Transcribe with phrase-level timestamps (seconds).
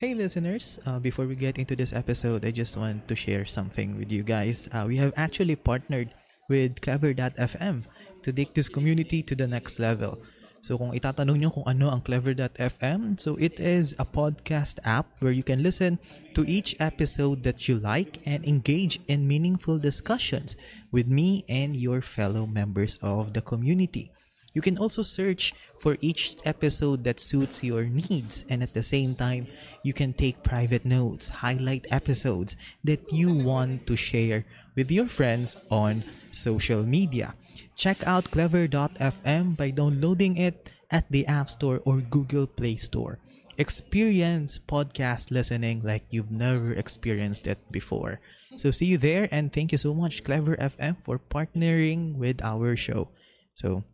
[0.00, 4.00] Hey listeners, uh, before we get into this episode, I just want to share something
[4.00, 4.64] with you guys.
[4.72, 6.08] Uh, we have actually partnered
[6.48, 7.84] with Clever.fm
[8.24, 10.16] to take this community to the next level.
[10.64, 15.36] So kung itatanong nyo kung ano ang Clever.fm, so it is a podcast app where
[15.36, 16.00] you can listen
[16.32, 20.56] to each episode that you like and engage in meaningful discussions
[20.96, 24.08] with me and your fellow members of the community.
[24.52, 29.14] You can also search for each episode that suits your needs, and at the same
[29.14, 29.46] time,
[29.84, 35.56] you can take private notes, highlight episodes that you want to share with your friends
[35.70, 37.34] on social media.
[37.76, 43.18] Check out clever.fm by downloading it at the App Store or Google Play Store.
[43.58, 48.20] Experience podcast listening like you've never experienced it before.
[48.56, 52.74] So see you there and thank you so much Clever FM for partnering with our
[52.74, 53.10] show.
[53.54, 53.84] So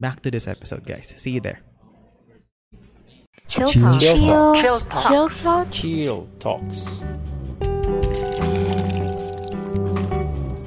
[0.00, 1.14] back to this episode guys.
[1.18, 1.60] See you there.
[3.48, 4.00] Chill Chill Talk.
[4.00, 5.66] Chill Chill Talk.
[5.70, 7.02] Chill Talks.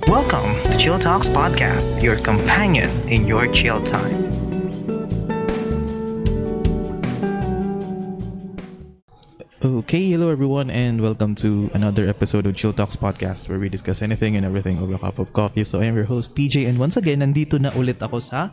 [0.08, 4.20] Welcome to Chill Talks Podcast, your companion in your chill time.
[9.64, 14.02] Okay, hello everyone, and welcome to another episode of Chill Talks Podcast where we discuss
[14.02, 15.64] anything and everything over a cup of coffee.
[15.64, 18.50] So, I am your host, PJ, and once again, nandito na ulit ako sa,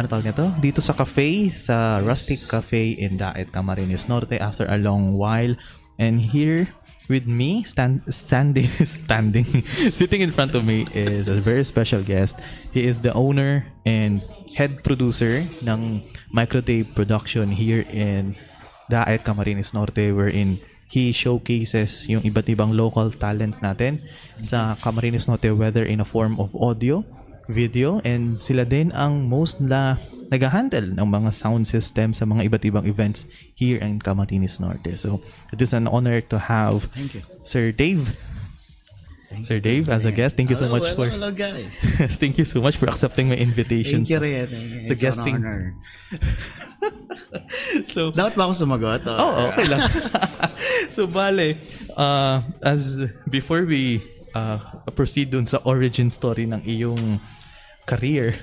[0.00, 0.48] ano tawag nito?
[0.56, 5.52] Dito sa cafe, sa Rustic Cafe in Daet, Camarines Norte after a long while.
[6.00, 6.72] And here
[7.12, 9.44] with me, stand, standing, standing,
[9.92, 12.40] sitting in front of me is a very special guest.
[12.72, 14.24] He is the owner and
[14.56, 16.00] head producer ng
[16.32, 18.40] Microtape Production here in
[18.88, 24.00] Daet Camarines Norte wherein he showcases yung iba't ibang local talents natin
[24.40, 27.04] sa Camarines Norte whether in a form of audio,
[27.50, 29.98] video, and sila din ang most na
[30.30, 33.26] nag-handle ng mga sound system sa mga iba't ibang events
[33.58, 34.94] here in Camarines Norte.
[34.94, 35.18] So,
[35.50, 37.22] it is an honor to have Thank you.
[37.42, 38.14] Sir Dave.
[39.42, 41.70] Sir Dave, as a guest, thank you so Hello, much hello, for Hello, guys.
[42.22, 44.02] thank you so much for accepting my invitation.
[44.02, 44.48] Thank you rin.
[44.82, 45.38] It's Sa guesting.
[45.38, 45.64] an honor.
[47.86, 49.06] So, Dapat ba ako sumagot?
[49.06, 49.86] Oo, oh, okay lang.
[50.94, 51.54] so, bale,
[51.94, 54.02] uh, as before we
[54.34, 54.58] uh,
[54.98, 57.22] proceed dun sa origin story ng iyong
[57.90, 58.38] career,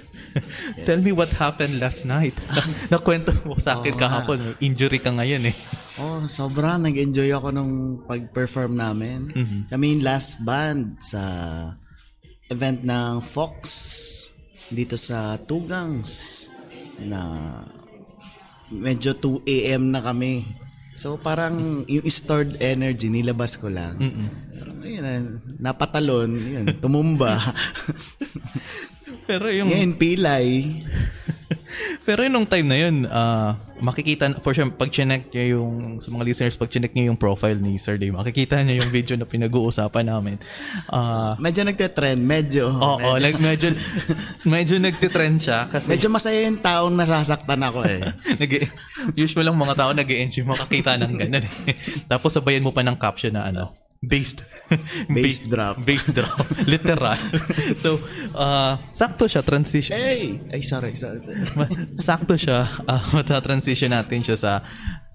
[0.87, 2.35] tell me what happened last night.
[2.91, 5.55] Nakwento mo sa akin Oo kahapon, may injury ka ngayon eh.
[5.97, 9.31] Oh, sobrang nag-enjoy ako nung pag-perform namin.
[9.31, 9.61] Mm-hmm.
[9.71, 11.21] Kami yung last band sa
[12.51, 13.59] event ng Fox
[14.67, 16.45] dito sa Tugangs
[17.01, 17.19] na
[18.69, 19.89] medyo 2 a.m.
[19.95, 20.43] na kami.
[20.97, 24.01] So parang yung stored energy nilabas ko lang.
[24.01, 24.13] Parang
[24.63, 25.21] ayun, ah,
[25.59, 27.37] napatalon, yun, tumumba.
[29.27, 30.47] Pero yung Ngayon pilay.
[32.07, 36.09] pero yung nung time na yun, uh, makikita for sure pag chinek niyo yung sa
[36.09, 39.27] mga listeners pag chinek niyo yung profile ni Sir Dave, makikita niyo yung video na
[39.27, 40.39] pinag-uusapan namin.
[40.87, 42.71] Uh, Medyo nagte-trend, medyo.
[42.71, 43.75] Oo, like medyo
[44.47, 48.01] medyo nagtitrend siya kasi Medyo masaya yung taong nasasaktan ako eh.
[49.19, 51.75] usual lang mga tao nag enjoy makakita ng ganun eh.
[52.07, 54.45] Tapos sabayan mo pa ng caption na ano, based
[55.13, 55.75] Bass drop.
[55.81, 56.37] bass drop
[56.71, 57.17] literal
[57.77, 57.97] so
[58.37, 60.37] uh, sakto siya transition Hey!
[60.53, 61.17] Ay, sorry, sorry.
[61.21, 61.41] sorry.
[61.97, 64.51] Sakto siya uh, mata-transition natin siya sa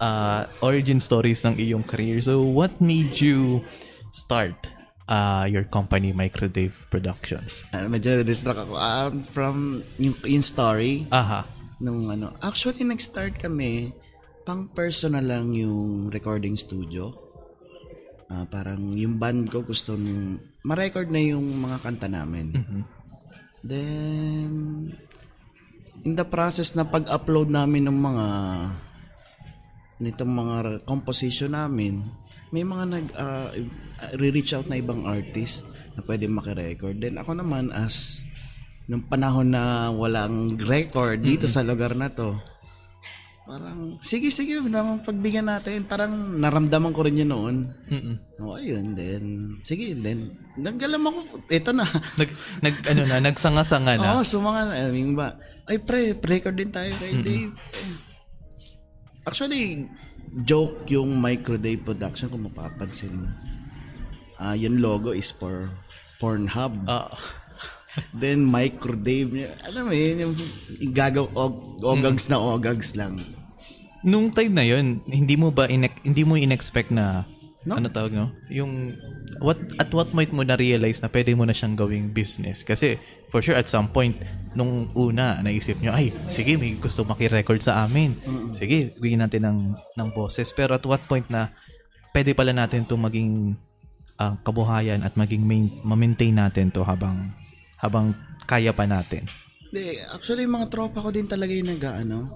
[0.03, 3.63] uh, origin stories ng iyong career so what made you
[4.11, 4.55] start
[5.07, 8.75] uh, your company Microdave Productions Ah, medyo distract ako.
[8.75, 9.55] Um, from
[10.03, 13.91] yung, yung story, aha nung ano, actually nag-start kami,
[14.47, 17.11] pang personal lang yung recording studio.
[18.33, 22.57] Ah, parang yung band ko gusto nung ma-record na yung mga kanta namin.
[23.61, 24.89] Then,
[26.01, 28.27] in the process na pag-upload namin ng mga
[30.01, 30.57] nitong mga
[30.89, 32.09] composition namin,
[32.57, 33.53] may mga nag ah,
[34.17, 36.97] re-reach out na ibang artist na pwede maki-record.
[37.05, 38.25] Then ako naman as
[38.89, 42.41] nung panahon na walang record dito sa lugar na to,
[43.43, 45.83] parang sige sige naman pagbigyan natin.
[45.85, 47.57] Parang naramdaman ko rin yun noon.
[48.39, 51.19] O ayun, then sige, then naggalam ako.
[51.51, 51.85] Ito na.
[52.21, 52.31] nag
[52.63, 56.71] nag ano na nagsanga-sanga na Oo, so mga, I mean ba, ay pre, record din
[56.71, 57.53] tayo kay Dave.
[57.53, 58.13] Eh,
[59.23, 59.87] Actually,
[60.43, 63.29] joke yung Microday production kung mapapansin mo.
[64.43, 65.71] Ah, yung logo is for
[66.19, 66.75] Pornhub.
[66.91, 67.07] Ah.
[68.21, 69.51] Then Microdave niya.
[69.69, 70.35] Alam mo yun, yung
[70.97, 73.21] gagaw og, ogags na ogags lang.
[74.03, 77.27] Nung time na yun, hindi mo ba inek hindi mo inexpect na
[77.63, 77.79] No.
[77.79, 78.35] ano tawag no?
[78.51, 78.91] Yung
[79.39, 82.67] what at what point mo na realize na pwede mo na siyang gawing business?
[82.67, 82.99] Kasi
[83.31, 84.19] for sure at some point
[84.59, 88.19] nung una naisip nyo, ay sige may gusto maki-record sa amin.
[88.51, 90.51] Sige, bigyan natin ng ng boses.
[90.51, 91.55] Pero at what point na
[92.11, 93.55] pwede pala natin to maging
[94.19, 97.31] ah, kabuhayan at maging main, ma-maintain natin to habang
[97.79, 98.15] habang
[98.47, 99.27] kaya pa natin.
[99.73, 102.29] Hindi, actually, mga tropa ko din talaga yung nag, ano,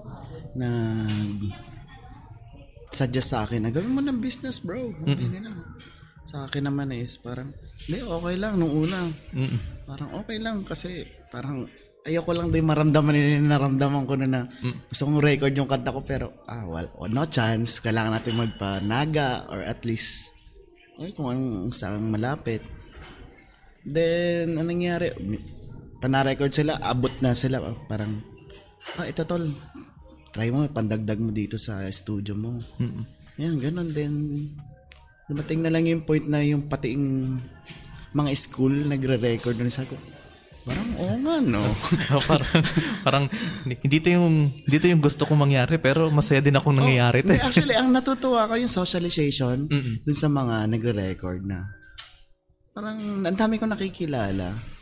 [0.57, 1.53] nag,
[2.89, 4.91] suggest sa akin na gawin mo ng business, bro.
[5.05, 5.53] Okay na.
[6.27, 7.53] Sa akin naman is parang,
[7.87, 9.05] hindi, okay lang nung una.
[9.31, 9.85] Mm-mm.
[9.87, 11.69] Parang okay lang kasi parang
[12.07, 14.41] ayoko lang din maramdaman yung naramdaman ko na na
[14.87, 19.59] gusto kong record yung kanta ko pero ah well, no chance kailangan natin magpanaga or
[19.59, 20.31] at least
[21.03, 22.63] ay kung anong saan malapit
[23.83, 25.11] then anong nangyari
[25.99, 27.59] pana-record sila abot na sila
[27.91, 28.23] parang
[29.03, 29.43] ah ito tol
[30.37, 32.61] try mo pandagdag mo dito sa studio mo
[33.41, 34.13] yan ganun then
[35.25, 37.33] dumating na lang yung point na yung pating
[38.13, 39.97] mga school nagre-record na sa ko
[40.61, 41.63] parang oo nga no
[42.29, 42.51] parang,
[43.01, 43.25] parang
[43.65, 47.23] hindi to yung hindi to yung gusto kong mangyari pero masaya din akong nangyayari.
[47.23, 49.63] Hindi, actually, ang natutuwa ko yung socialization
[50.03, 51.71] dun sa mga nagre-record na.
[52.75, 54.76] Parang, ang dami ko nakikilala.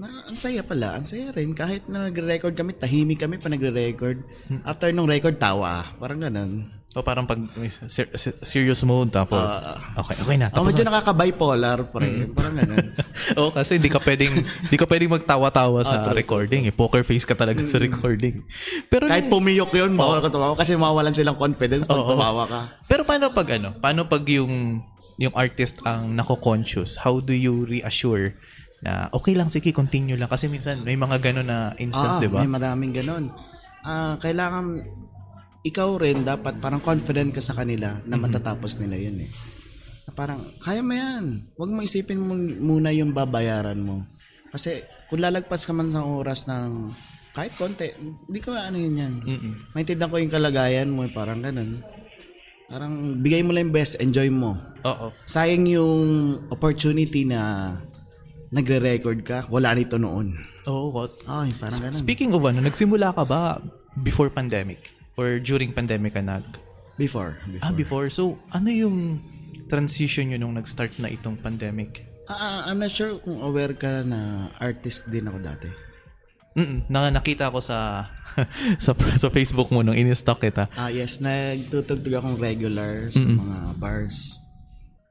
[0.00, 1.52] Na, ang saya pala, ang saya rin.
[1.52, 4.24] Kahit na nagre-record kami, tahimik kami pa nagre-record.
[4.64, 5.92] After nung record, tawa.
[6.00, 6.72] Parang ganun.
[6.90, 7.38] O parang pag
[7.86, 9.46] ser- ser- serious mode tapos
[9.94, 10.50] okay, okay na.
[10.50, 12.26] Tapos medyo nakaka-bipolar, pre.
[12.34, 12.86] Parang ganun.
[13.38, 16.66] Oo, kasi hindi ka pwedeng hindi ka pwedeng magtawa-tawa sa recording.
[16.66, 16.74] Eh.
[16.74, 18.42] Poker face ka talaga sa recording.
[18.90, 22.18] Pero Kahit pumiyok yun, bawal ka tumawa kasi mawalan silang confidence pag Oo.
[22.18, 22.60] tumawa ka.
[22.90, 23.70] Pero paano pag ano?
[23.78, 24.82] Paano pag yung
[25.14, 26.98] yung artist ang nako-conscious?
[27.06, 28.34] How do you reassure
[28.80, 32.28] na okay lang sige continue lang kasi minsan may mga gano na instance, Ah, 'di
[32.32, 32.40] ba?
[32.40, 33.28] May maraming ganun.
[33.84, 34.84] Ah, kailangan
[35.60, 39.30] ikaw rin dapat parang confident ka sa kanila na matatapos nila yun eh.
[40.08, 41.52] Na parang, kaya mo yan.
[41.60, 44.08] Huwag mo isipin mo muna yung babayaran mo.
[44.48, 44.80] Kasi
[45.12, 46.96] kung lalagpas ka man sa oras ng
[47.36, 49.14] kahit konti, hindi ko ano yun yan.
[49.22, 49.54] Mm-mm.
[49.76, 51.84] Maintindihan ko yung kalagayan mo, parang ganun.
[52.66, 54.56] Parang bigay mo lang yung best, enjoy mo.
[54.82, 55.12] Oo.
[55.28, 56.02] Sayang yung
[56.48, 57.74] opportunity na
[58.50, 60.34] nagre-record ka, wala nito noon.
[60.66, 61.14] Oo, what?
[61.26, 61.96] Ay, parang ganun.
[61.96, 63.62] Speaking of ano, nagsimula ka ba
[64.02, 66.42] before pandemic or during pandemic ka nag
[67.00, 67.32] Before.
[67.48, 67.64] before.
[67.64, 68.06] Ah, before.
[68.12, 69.24] So, ano yung
[69.72, 72.04] transition yun nung nag-start na itong pandemic?
[72.28, 75.70] Ah, I'm not sure kung aware ka na artist din ako dati.
[76.58, 78.10] Mm na nakita ko sa
[78.84, 80.66] sa sa Facebook mo nung in-stock kita.
[80.76, 84.36] Ah, yes, nagtutugtog akong regular sa mga bars.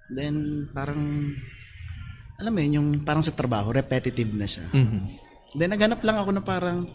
[0.10, 1.34] Then, parang,
[2.40, 4.72] alam mo yun, yung parang sa trabaho, repetitive na siya.
[4.72, 5.02] Mhm.
[5.60, 6.88] Then, naghanap lang ako na parang,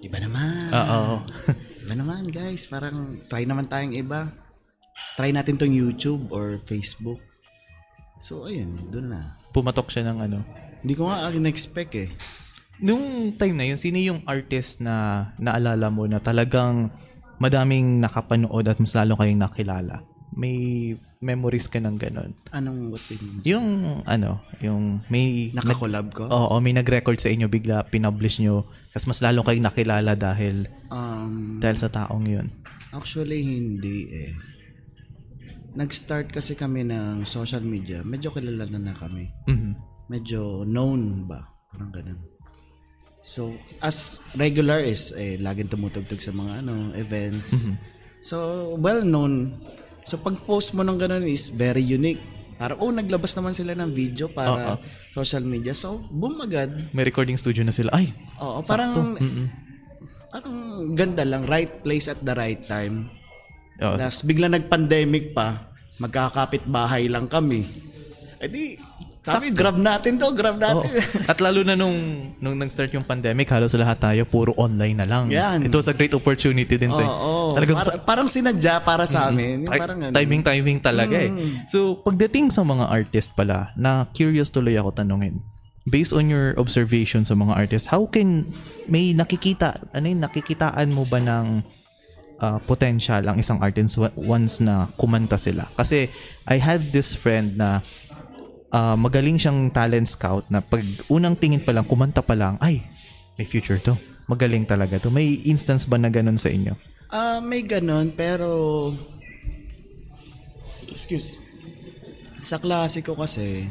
[0.00, 0.72] iba naman.
[0.72, 1.20] Oo.
[1.84, 2.68] Iba naman, guys.
[2.70, 4.30] Parang, try naman tayong iba.
[5.16, 7.18] Try natin tong YouTube or Facebook.
[8.20, 9.40] So, ayun, doon na.
[9.50, 10.38] Pumatok siya ng ano.
[10.84, 12.08] Hindi ko nga in-expect eh.
[12.80, 16.88] Nung time na yun, sino yung artist na naalala mo na talagang
[17.40, 20.04] madaming nakapanood at mas lalo kayong nakilala?
[20.36, 22.32] May memories ka ng ganun?
[22.50, 23.44] Anong what do you mean?
[23.44, 23.68] Yung
[24.08, 26.24] ano, yung may Nakakolab ko?
[26.26, 28.64] Oo, may nag-record sa inyo bigla pinublish nyo.
[28.90, 32.48] Tapos mas lalo kayong nakilala dahil Um, dahil sa taong yun.
[32.90, 34.32] Actually, hindi eh.
[35.76, 38.02] Nag-start kasi kami ng social media.
[38.02, 39.30] Medyo kilala na na kami.
[39.46, 39.72] Mhm.
[40.10, 41.46] Medyo known ba?
[41.70, 42.18] Parang ganun.
[43.22, 47.68] So, as regular is, eh, laging tumutugtog sa mga ano, events.
[48.20, 49.60] So, well known.
[50.04, 52.20] So, pag-post mo ng ganun is very unique.
[52.60, 54.76] Parang, oh, naglabas naman sila ng video para
[55.16, 55.72] social media.
[55.72, 56.68] So, boom agad.
[56.92, 57.88] May recording studio na sila.
[57.96, 59.16] Ay, Oo, parang,
[60.28, 60.56] parang
[60.92, 61.48] ganda lang.
[61.48, 63.08] Right place at the right time.
[63.80, 63.96] Oo.
[63.96, 67.64] Tapos bigla nag-pandemic pa, magkakapit bahay lang kami.
[68.40, 68.76] Eh di,
[69.20, 70.80] sabi, grab natin to, grab Oo.
[70.80, 70.96] natin.
[71.28, 71.92] At lalo na nung
[72.40, 75.28] nung nag-start yung pandemic, halos lahat tayo puro online na lang.
[75.28, 75.60] Yan.
[75.60, 79.68] It was a great opportunity din sa Oo, Talagang Para- parang sinadya para sa amin.
[79.68, 80.14] Yung parang ano.
[80.16, 81.28] timing timing talaga eh.
[81.68, 85.44] So, pagdating sa mga artist pala, na curious tuloy ako tanungin.
[85.84, 88.48] Based on your observation sa mga artist, how can
[88.88, 91.60] may nakikita, ano yun, nakikitaan mo ba ng
[92.40, 95.68] uh, potential ang isang artist once na kumanta sila?
[95.76, 96.08] Kasi
[96.48, 97.84] I have this friend na
[98.70, 102.82] uh, magaling siyang talent scout na pag unang tingin pa lang, kumanta pa lang, ay,
[103.38, 103.94] may future to.
[104.30, 105.10] Magaling talaga to.
[105.10, 106.78] May instance ba na ganun sa inyo?
[107.10, 108.48] Ah, may ganon, pero...
[110.86, 111.34] Excuse.
[112.38, 113.66] Sa klasiko kasi,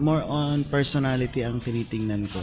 [0.00, 2.40] more on personality ang tinitingnan ko.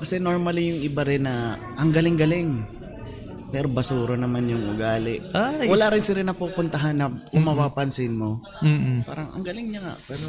[0.00, 2.73] Kasi normally yung iba rin na ang galing-galing.
[3.48, 5.20] Pero basura naman yung ugali.
[5.32, 5.66] Ay.
[5.66, 8.38] Wala rin sila napupuntahan na kung mapapansin mo.
[8.60, 9.02] Mm-mm.
[9.02, 9.94] Parang ang galing niya nga.
[10.04, 10.26] Pero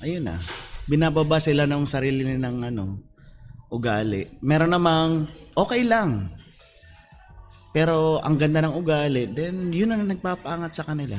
[0.00, 0.36] ayun na.
[0.84, 2.98] Binababa sila ng sarili ng ano,
[3.68, 4.40] ugali.
[4.40, 6.32] Meron namang okay lang.
[7.70, 11.14] Pero ang ganda ng ugali, then yun ang nagpapaangat sa kanila.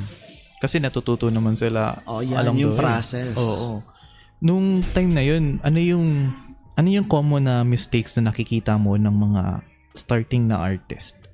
[0.59, 2.83] Kasi natututo naman sila Oh, yan along yung the way.
[2.83, 3.31] process.
[3.37, 3.79] Oo.
[4.41, 6.33] Nung time na yun, ano yung
[6.73, 9.43] ano yung common na mistakes na nakikita mo ng mga
[9.93, 11.28] starting na artist?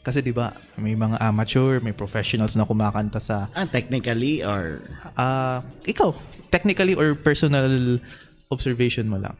[0.00, 4.80] Kasi 'di ba, may mga amateur, may professionals na kumakanta sa Ah, technically or
[5.14, 6.16] ah ikaw,
[6.48, 8.00] technically or personal
[8.48, 9.36] observation mo lang.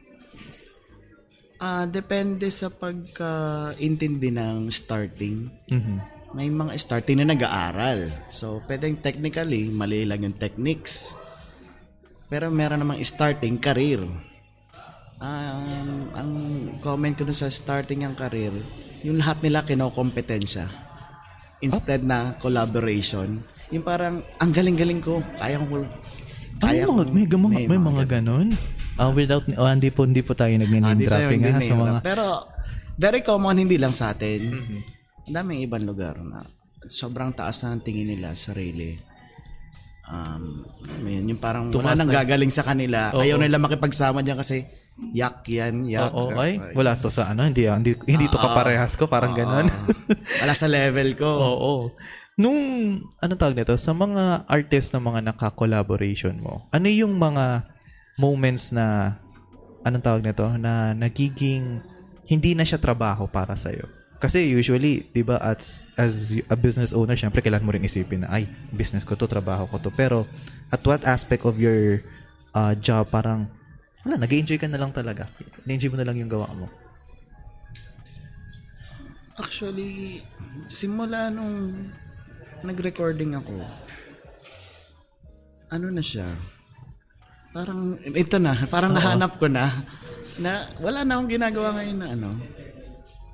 [1.60, 5.52] ah depende sa pagka-intindi ng starting.
[5.68, 5.96] Mhm.
[6.32, 8.14] May mga starting na nag-aaral.
[8.30, 11.12] So, pwedeng technically, mali lang yung techniques.
[12.30, 13.98] Pero meron namang starting career.
[15.20, 16.30] Um, ang
[16.80, 18.54] comment ko dun sa starting ang career,
[19.04, 20.69] yung lahat nila kinokompetensya.
[21.61, 23.40] Instead na collaboration.
[23.69, 25.21] Yung parang, ang galing-galing ko.
[25.37, 25.85] Kaya ko.
[26.61, 28.52] Ay, mga, may, mga, may, mga ganon.
[29.00, 31.76] Ah, without, oh, hindi po, hindi po tayo Ah, nag-name di tayo dropping ha, sa
[31.76, 31.95] mga.
[32.04, 32.25] Pero,
[33.00, 34.40] very common, hindi lang sa atin.
[34.52, 34.80] Mm-hmm.
[35.30, 36.45] Ang daming ibang lugar na
[36.88, 39.09] sobrang taas na ng tingin nila sa sarili.
[40.10, 40.66] Um,
[41.06, 42.18] yun, yung parang wala Tumaas nang na.
[42.18, 43.14] gagaling sa kanila.
[43.14, 43.22] Oo.
[43.22, 44.66] Ayaw nila makipagsama diyan kasi
[45.14, 46.10] yak yan, yak.
[46.10, 49.70] Oo, ay, wala to sa ano, hindi, hindi, hindi to kaparehas ko, parang ganon.
[50.42, 51.30] wala sa level ko.
[51.54, 51.72] Oo.
[52.34, 52.58] Nung,
[53.22, 57.70] ano tawag nito, sa mga artist na mga naka-collaboration mo, ano yung mga
[58.18, 59.16] moments na,
[59.86, 61.78] anong tawag nito, na nagiging,
[62.26, 64.00] hindi na siya trabaho para sa'yo?
[64.20, 68.28] Kasi usually, di ba, as, as a business owner, syempre kailangan mo rin isipin na,
[68.28, 69.88] ay, business ko to, trabaho ko to.
[69.96, 70.28] Pero,
[70.68, 72.04] at what aspect of your
[72.52, 73.48] uh, job, parang,
[74.04, 75.24] wala, nag-enjoy ka na lang talaga.
[75.64, 76.68] Na-enjoy mo na lang yung gawa mo.
[79.40, 80.20] Actually,
[80.68, 81.88] simula nung
[82.60, 83.56] nag-recording ako,
[85.72, 86.28] ano na siya,
[87.56, 89.72] parang, ito na, parang nahanap ko na,
[90.44, 92.30] na wala na akong ginagawa ngayon na ano,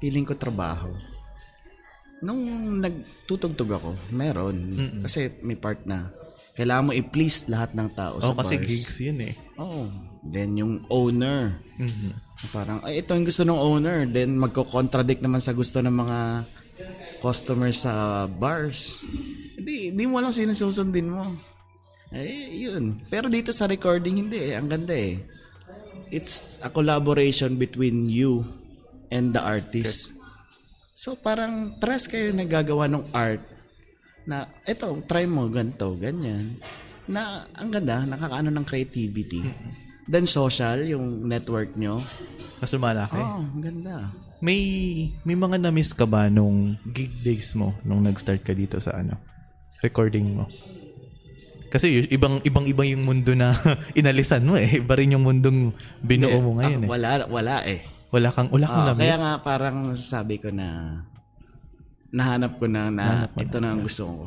[0.06, 0.94] feeling ko trabaho.
[2.22, 2.38] Nung
[2.78, 4.54] nagtutugtog ako, meron.
[5.02, 6.06] Kasi may part na,
[6.54, 8.70] kailangan mo i-please lahat ng tao Oh, sa kasi bars.
[8.70, 9.34] gigs yun eh.
[9.58, 9.90] Oo.
[10.22, 12.22] Then yung owner, Mhm.
[12.52, 14.04] Parang, ay, ito yung gusto ng owner.
[14.04, 16.44] Then, magko-contradict naman sa gusto ng mga
[17.18, 19.00] customers sa bars.
[19.56, 21.32] Hindi, hindi mo alam sino susundin mo.
[22.12, 23.00] Eh, yun.
[23.08, 24.54] Pero dito sa recording, hindi eh.
[24.54, 25.16] Ang ganda eh.
[26.08, 28.44] It's a collaboration between you
[29.08, 30.16] and the artist.
[30.92, 33.44] So, parang pares kayo nagagawa ng art
[34.24, 36.58] na, eto, try mo, ganito, ganyan.
[37.06, 39.44] Na, ang ganda, nakakaano ng creativity.
[40.04, 42.02] Then social, yung network nyo.
[42.58, 43.18] Mas lumalaki.
[43.18, 44.10] Oh, ang ganda.
[44.36, 44.60] May
[45.24, 49.16] may mga na-miss ka ba nung gig days mo nung nag-start ka dito sa ano
[49.80, 50.44] recording mo?
[51.66, 53.56] Kasi ibang ibang iba yung mundo na
[53.98, 54.78] inalisan mo eh.
[54.78, 56.88] Iba rin yung mundong binuo mo ngayon Ah, eh.
[56.88, 57.80] wala, wala eh.
[58.08, 59.18] Wala kang wala kang kaya na-miss.
[59.18, 60.94] nga parang sabi ko na
[62.08, 64.24] nahanap ko na na ito na ang gusto ko.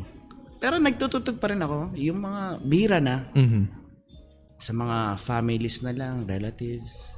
[0.59, 1.95] Pero nagtututog pa rin ako.
[1.95, 3.63] Yung mga bira na Mhm.
[4.55, 7.15] sa mga families na lang, relatives,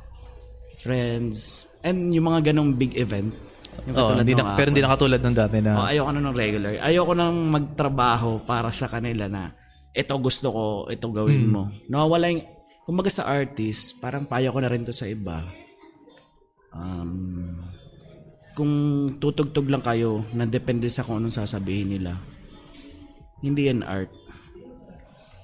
[0.77, 3.33] friends, and yung mga ganong big event.
[3.87, 6.35] Yung Oh, hindi na, pero hindi na katulad ng dati na Oh, ayoko na ng
[6.35, 6.71] regular.
[6.77, 9.57] Ayoko nang magtrabaho para sa kanila na
[9.89, 11.51] ito gusto ko, ito gawin Hmm.
[11.51, 11.63] mo.
[11.87, 12.45] Nawawala yung,
[12.83, 15.41] kumbaga sa artist, parang payo ko na rin to sa iba.
[16.71, 17.59] Um,
[18.51, 18.73] kung
[19.17, 22.19] tutugtog lang kayo na depende sa kung anong sasabihin nila,
[23.39, 24.11] hindi yan art.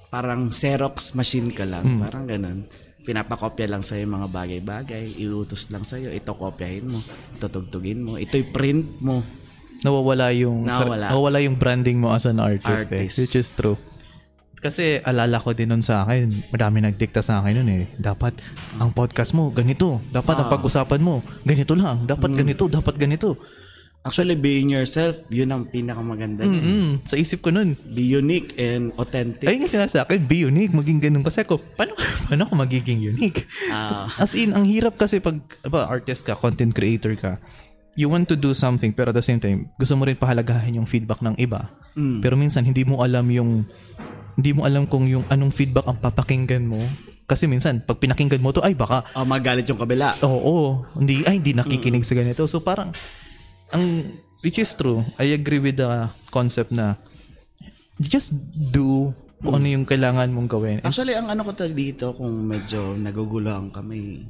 [0.08, 1.84] Parang Xerox machine ka lang.
[1.84, 2.00] Hmm.
[2.00, 2.64] Parang ganun.
[3.04, 5.16] Pinapakopya lang sa'yo yung mga bagay-bagay.
[5.16, 6.12] Iutos lang sa'yo.
[6.12, 7.00] Ito kopyahin mo.
[7.36, 8.16] Ito tugtugin mo.
[8.16, 9.20] Ito'y print mo.
[9.78, 11.06] nawawala yung Nawawala.
[11.12, 13.16] nawawala yung branding mo as an artist, eh, Artist.
[13.22, 13.78] which is true.
[14.58, 17.84] Kasi alala ko din nun sa akin, madami nagdikta sa akin nun eh.
[17.94, 18.34] Dapat
[18.76, 20.40] ang podcast mo ganito, dapat Ah.
[20.42, 22.38] ang pag-usapan mo ganito lang, dapat Hmm.
[22.38, 23.38] ganito, dapat ganito.
[23.98, 26.46] Actually, being yourself, yun ang pinakamaganda.
[26.46, 26.62] niya.
[26.62, 29.44] Mm, sa isip ko nun, Be unique and authentic.
[29.44, 31.20] Ayun nga sinasabi sa akin, be unique, maging ganun.
[31.20, 31.92] Kasi ako, paano,
[32.24, 33.44] paano ako magiging unique?
[33.68, 34.06] Ah.
[34.16, 35.36] As in, ang hirap kasi pag
[35.66, 37.36] ba, artist ka, content creator ka,
[37.94, 40.86] you want to do something pero at the same time, gusto mo rin pahalagahan yung
[40.86, 41.66] feedback ng iba.
[41.92, 42.22] Mm.
[42.22, 43.66] Pero minsan, hindi mo alam yung,
[44.38, 46.78] hindi mo alam kung yung anong feedback ang papakinggan mo.
[47.26, 50.14] Kasi minsan, pag pinakinggan mo to, ay baka, Oh, magalit yung kabila.
[50.22, 52.46] oo, hindi, ay hindi nakikinig sa ganito.
[52.46, 52.94] So parang,
[53.68, 54.08] ang,
[54.40, 55.90] which is true, I agree with the
[56.30, 56.94] concept na,
[57.98, 60.78] just do kung ano yung kailangan mong gawin.
[60.80, 64.22] Actually, ang ano ko talaga dito, kung medyo naguguluhan ka, may,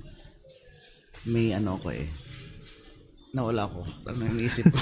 [1.24, 2.08] may ano ko eh.
[3.30, 3.84] Nawala ko.
[4.04, 4.78] Ano yung isip ko?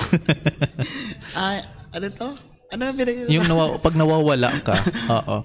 [1.35, 1.59] ah,
[1.93, 2.31] ano to?
[2.69, 4.75] Ano yung pinag- yung nawa, pag nawawala ka,
[5.17, 5.39] oo.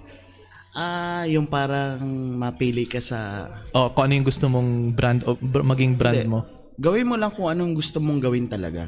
[0.71, 1.99] Ah, yung parang
[2.33, 6.47] mapili ka sa Oh, kung ano yung gusto mong brand o br- maging brand mo.
[6.77, 8.87] gawin mo lang kung anong gusto mong gawin talaga.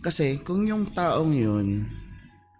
[0.00, 1.84] Kasi kung yung taong yun,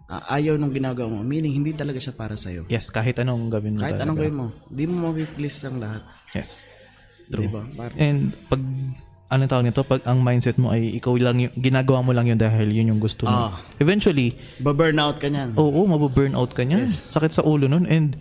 [0.05, 2.67] ah, ayaw nung ginagawa mo, meaning hindi talaga siya para sa'yo.
[2.67, 4.03] Yes, kahit anong gawin mo Kahit talaga.
[4.05, 6.03] anong gawin mo, di mo mapiplease ang lahat.
[6.31, 6.61] Yes.
[7.25, 7.63] Di ba?
[7.73, 8.61] Par- And pag
[9.27, 12.39] ano tawag nito, pag ang mindset mo ay ikaw lang yung, ginagawa mo lang yun
[12.39, 13.51] dahil yun yung gusto mo.
[13.51, 13.59] Ah.
[13.83, 15.59] Eventually, Ba-burnout ka niyan.
[15.59, 16.87] oo, mababurnout ka niyan.
[16.95, 17.83] Sakit sa ulo nun.
[17.91, 18.15] And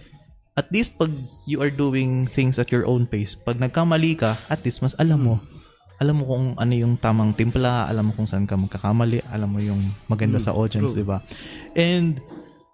[0.58, 1.14] at least pag
[1.46, 5.22] you are doing things at your own pace, pag nagkamali ka, at least mas alam
[5.22, 5.36] mo.
[5.96, 9.62] Alam mo kung ano yung tamang timpla, alam mo kung saan ka magkakamali, alam mo
[9.62, 11.22] yung maganda sa audience, di ba?
[11.72, 12.20] And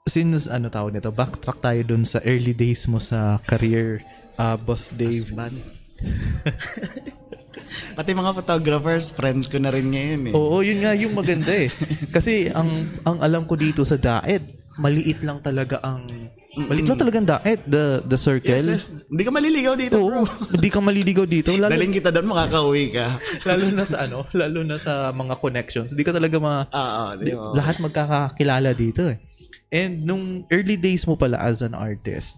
[0.08, 4.02] since ano tawag nito, backtrack tayo dun sa early days mo sa career,
[4.40, 5.30] uh, Boss Dave.
[5.36, 5.54] Ban.
[7.99, 10.35] Pati mga photographers, friends ko na rin ngayon eh.
[10.35, 11.69] Oo, yun nga yung maganda eh.
[12.09, 12.69] Kasi ang
[13.02, 14.43] ang alam ko dito sa Daet,
[14.76, 16.09] maliit lang talaga ang
[16.52, 18.52] maliit lang talaga ang Daet, the the circle.
[18.52, 18.85] Yes, yes.
[19.07, 20.23] Hindi ka maliligaw dito, Oo, bro.
[20.50, 23.07] hindi ka maliligaw dito lalo, Daling kita doon, makakauwi ka.
[23.49, 25.93] lalo na sa ano, lalo na sa mga connections.
[25.93, 29.17] Hindi ka talaga ma Ah, ah, di di- lahat magkakakilala dito eh.
[29.73, 32.37] And nung early days mo pala as an artist,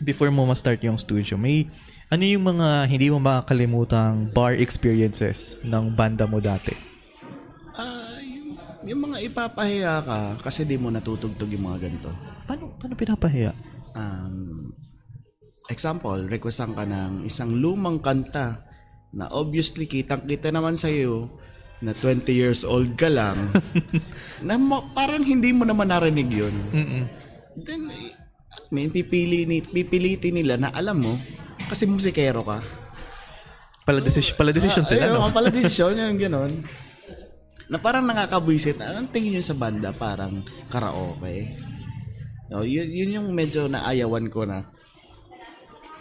[0.00, 1.64] before mo ma-start yung studio, may
[2.12, 6.76] ano yung mga hindi mo makakalimutang bar experiences ng banda mo dati?
[7.72, 8.52] Ah, yung,
[8.84, 12.12] yung mga ipapahiya ka kasi di mo natutugtog yung mga ganito.
[12.44, 13.56] Paano, paano pinapahiya?
[13.96, 14.76] Um,
[15.72, 18.60] example, requestan ka ng isang lumang kanta
[19.16, 21.32] na obviously kitang-kita naman sa iyo
[21.80, 23.40] na 20 years old ka lang
[24.46, 26.54] na mo, parang hindi mo naman narinig yun.
[26.76, 27.04] Mm-mm.
[27.56, 28.12] Then, eh,
[28.68, 31.16] may pipili ni, pipilitin nila na alam mo
[31.72, 32.60] kasi musikero ka.
[33.82, 35.32] Pala, decision, pala decision sila, Ayun, no?
[35.32, 36.52] pala desisyon yung gano'n.
[37.72, 38.78] Na parang nakakabwisit.
[38.78, 39.90] Anong tingin yun sa banda?
[39.90, 41.56] Parang karaoke.
[42.52, 44.68] No, yun, yun yung medyo naayawan ko na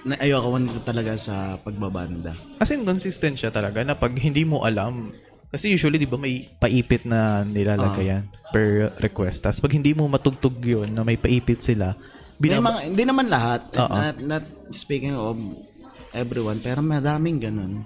[0.03, 2.35] naayawan ko talaga sa pagbabanda.
[2.59, 5.13] As in, consistent siya talaga na pag hindi mo alam,
[5.51, 9.47] kasi usually, di ba, may paipit na nilalagayan per request.
[9.47, 11.95] Tapos pag hindi mo matugtog yun, na may paipit sila,
[12.41, 13.61] May binaba- mga, hindi naman lahat.
[13.77, 13.95] Oo.
[13.95, 15.37] Not, not speaking of
[16.11, 17.83] everyone, pero madaming ganun.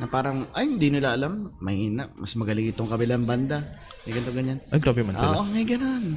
[0.00, 1.52] Na parang, ay, hindi nila alam.
[1.60, 3.60] May mas magaling itong kabilang banda.
[4.08, 4.58] May ganito ganyan.
[4.72, 5.40] ay, grabe man sila.
[5.40, 6.16] Oo, may ganun.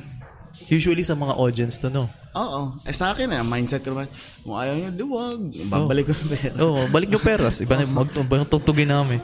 [0.70, 2.08] Usually sa mga audience to, no?
[2.38, 2.78] Oo.
[2.86, 4.08] Eh sa akin, ang mindset ko naman,
[4.46, 5.40] kung ayaw nyo, duwag.
[5.68, 6.54] Babalik ko na pera.
[6.62, 7.60] Oo, balik nyo peras.
[7.60, 9.20] Iba na mag- mag- tugtugin namin.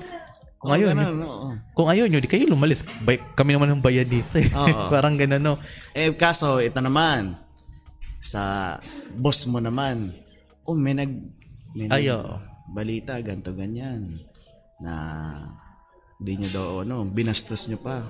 [0.60, 1.48] Kung ayaw nyo, Ganun, oo.
[1.72, 2.84] kung ayaw nyo, di kayo lumalis.
[3.00, 4.52] Bay, kami naman ang bayad dito eh.
[4.52, 4.89] Oo.
[4.94, 5.56] Parang ganun, no?
[5.96, 7.39] Eh, kaso, ito naman,
[8.20, 8.76] sa
[9.15, 10.12] boss mo naman,
[10.70, 11.10] oh, may nag,
[11.74, 12.38] may nag, Ay, oo.
[12.70, 14.22] balita, ganto ganyan,
[14.78, 14.94] na
[16.16, 18.06] di nyo daw, ano, binastos nyo pa.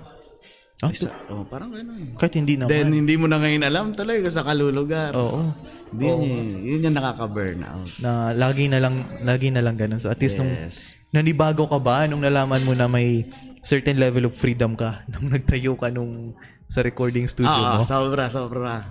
[0.79, 2.15] Ah, Isa, oh, parang ganun.
[2.15, 2.71] kahit hindi naman.
[2.71, 5.11] Then, hindi mo na ngayon alam kung sa kalulugar.
[5.11, 5.51] Oo.
[5.91, 7.99] Hindi yun, yun yung nakaka-burnout.
[7.99, 9.99] Na lagi na lang, lagi na lang ganun.
[9.99, 10.95] So at least nung Yes.
[11.11, 13.25] Nanibago ka ba nung nalaman mo na may
[13.59, 16.31] certain level of freedom ka nung nagtayo ka nung
[16.69, 17.83] sa recording studio Ah, mo?
[17.83, 18.85] sobra, sobra.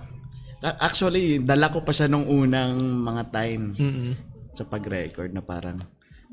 [0.61, 4.11] Actually, dala ko pa siya nung unang mga time Mm-mm.
[4.51, 5.79] sa pag-record na parang,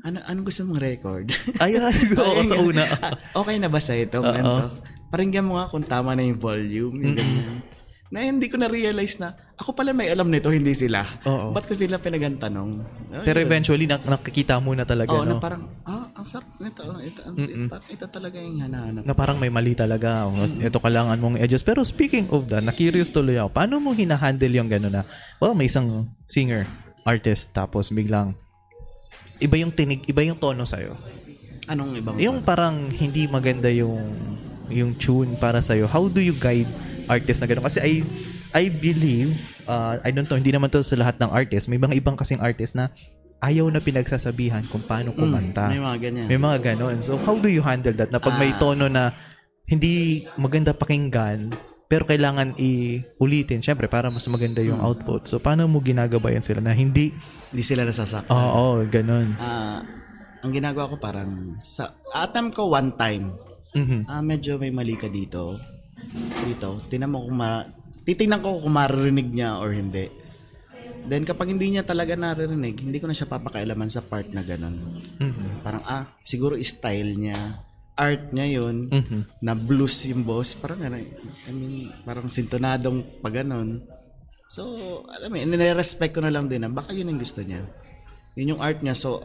[0.03, 1.25] ano ano gusto mong record?
[1.63, 2.83] Ay, ay, oo, sa una.
[3.01, 4.19] Ah, okay na ba sa ito?
[4.19, 4.83] Ganito?
[5.07, 6.99] Paringgan mo nga kung tama na yung volume.
[6.99, 7.57] Yung ganyan.
[8.07, 11.07] Na hindi ko na-realize na, ako pala may alam nito, hindi sila.
[11.23, 11.55] Oo.
[11.55, 12.83] Ba't ko sila pinagtanong?
[13.23, 15.41] Pero eventually, nak- nakikita mo na talaga, Oo, na no?
[15.41, 15.96] parang, ah,
[16.27, 16.83] sarap nito.
[16.83, 19.07] Ito, ito, ito talaga yung hanahanap.
[19.07, 20.27] na parang may mali talaga.
[20.27, 21.63] O, ito kailangan mong i-adjust.
[21.63, 23.55] Pero speaking of that, na-curious tuloy ako.
[23.55, 25.03] Paano mo hinahandle yung gano'n na,
[25.39, 26.67] oh, may isang singer,
[27.07, 28.35] artist, tapos biglang,
[29.39, 30.99] iba yung tinig, iba yung tono sa'yo.
[31.71, 34.15] Anong ibang Yung parang hindi maganda yung
[34.67, 35.87] yung tune para sa'yo.
[35.87, 36.67] How do you guide
[37.07, 37.63] artists na gano'n?
[37.63, 37.93] Kasi I
[38.55, 39.35] I believe,
[39.67, 41.67] uh, I don't know, hindi naman to sa lahat ng artist.
[41.67, 42.87] May mga ibang kasing artist na
[43.39, 45.69] ayaw na pinagsasabihan kung paano kumanta.
[45.69, 46.25] May mga ganyan.
[46.25, 46.97] May mga ganon.
[46.99, 48.09] So, how do you handle that?
[48.09, 48.57] Na pag may Ah.
[48.57, 49.13] tono na
[49.63, 51.53] hindi maganda pakinggan,
[51.85, 54.87] pero kailangan i-ulitin, syempre, para mas maganda yung Hmm.
[54.89, 55.27] output.
[55.27, 57.13] So, paano mo ginagabayan sila na hindi,
[57.47, 58.31] Hindi sila nasasaktan.
[58.31, 59.37] oo, ganon.
[59.37, 59.85] Ah,
[60.41, 63.37] ang ginagawa ko parang sa attempt ko one time.
[63.71, 64.07] Mhm.
[64.07, 65.59] Ah, medyo may mali ka dito.
[66.43, 67.61] Dito, tingnan mo kung ma
[68.01, 70.07] titingnan ko kung maririnig niya or hindi.
[71.07, 74.75] Then kapag hindi niya talaga naririnig, hindi ko na siya papakailaman sa part na ganun.
[75.17, 75.63] Mhm.
[75.63, 77.39] Parang ah, siguro style niya,
[77.95, 79.41] art niya 'yun, Mhm.
[79.41, 83.81] na blues yung boss, parang ano, I mean, parang sintonadong pag ganun.
[84.47, 84.63] So,
[85.11, 87.63] alam mo, nire-respect ko na lang din na baka yun ang gusto niya.
[88.39, 88.95] Yun yung art niya.
[88.95, 89.23] So,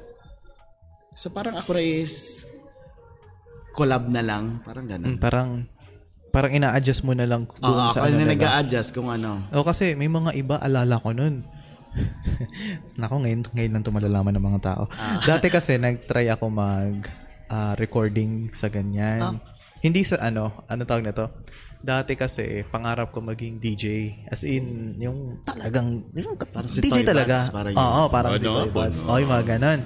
[1.14, 2.42] so parang ako na is
[3.76, 4.58] collab na lang.
[4.66, 5.14] Parang ganun.
[5.14, 5.48] Mm, parang
[6.32, 9.44] parang ina-adjust mo na lang Oo, doon ako sa ano na nag-a-adjust kung ano.
[9.52, 11.44] O kasi may mga iba alala ko nun.
[13.00, 14.82] Nako ngayon ngayon lang 'to malalaman ng mga tao.
[14.96, 15.20] Ah.
[15.22, 17.04] Dati kasi nag-try ako mag
[17.52, 19.36] ah, recording sa ganyan.
[19.82, 21.26] Hindi sa ano, ano tawag na to?
[21.82, 24.14] Dati kasi, pangarap ko maging DJ.
[24.30, 27.34] As in, yung talagang, yung Parang si DJ Toy talaga.
[27.42, 27.82] Bats, parang yun.
[27.82, 28.54] Oo, parang Oh, si no?
[28.54, 29.00] Toy Bats.
[29.02, 29.10] Oh.
[29.10, 29.80] Oo, yung mga ganon.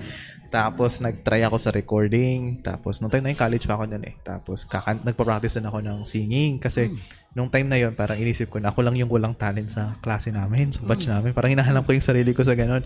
[0.46, 2.59] Tapos, nag-try ako sa recording.
[2.61, 4.14] Tapos, nung time na yung college pa ako nun eh.
[4.18, 6.56] Tapos, kakan- nagpa-practice na ako ng singing.
[6.56, 6.98] Kasi, Hmm.
[7.32, 10.30] nung time na yon parang inisip ko na ako lang yung walang talent sa klase
[10.30, 11.30] namin, sa batch namin.
[11.30, 12.80] Parang hinahanap ko yung sarili ko sa ganon.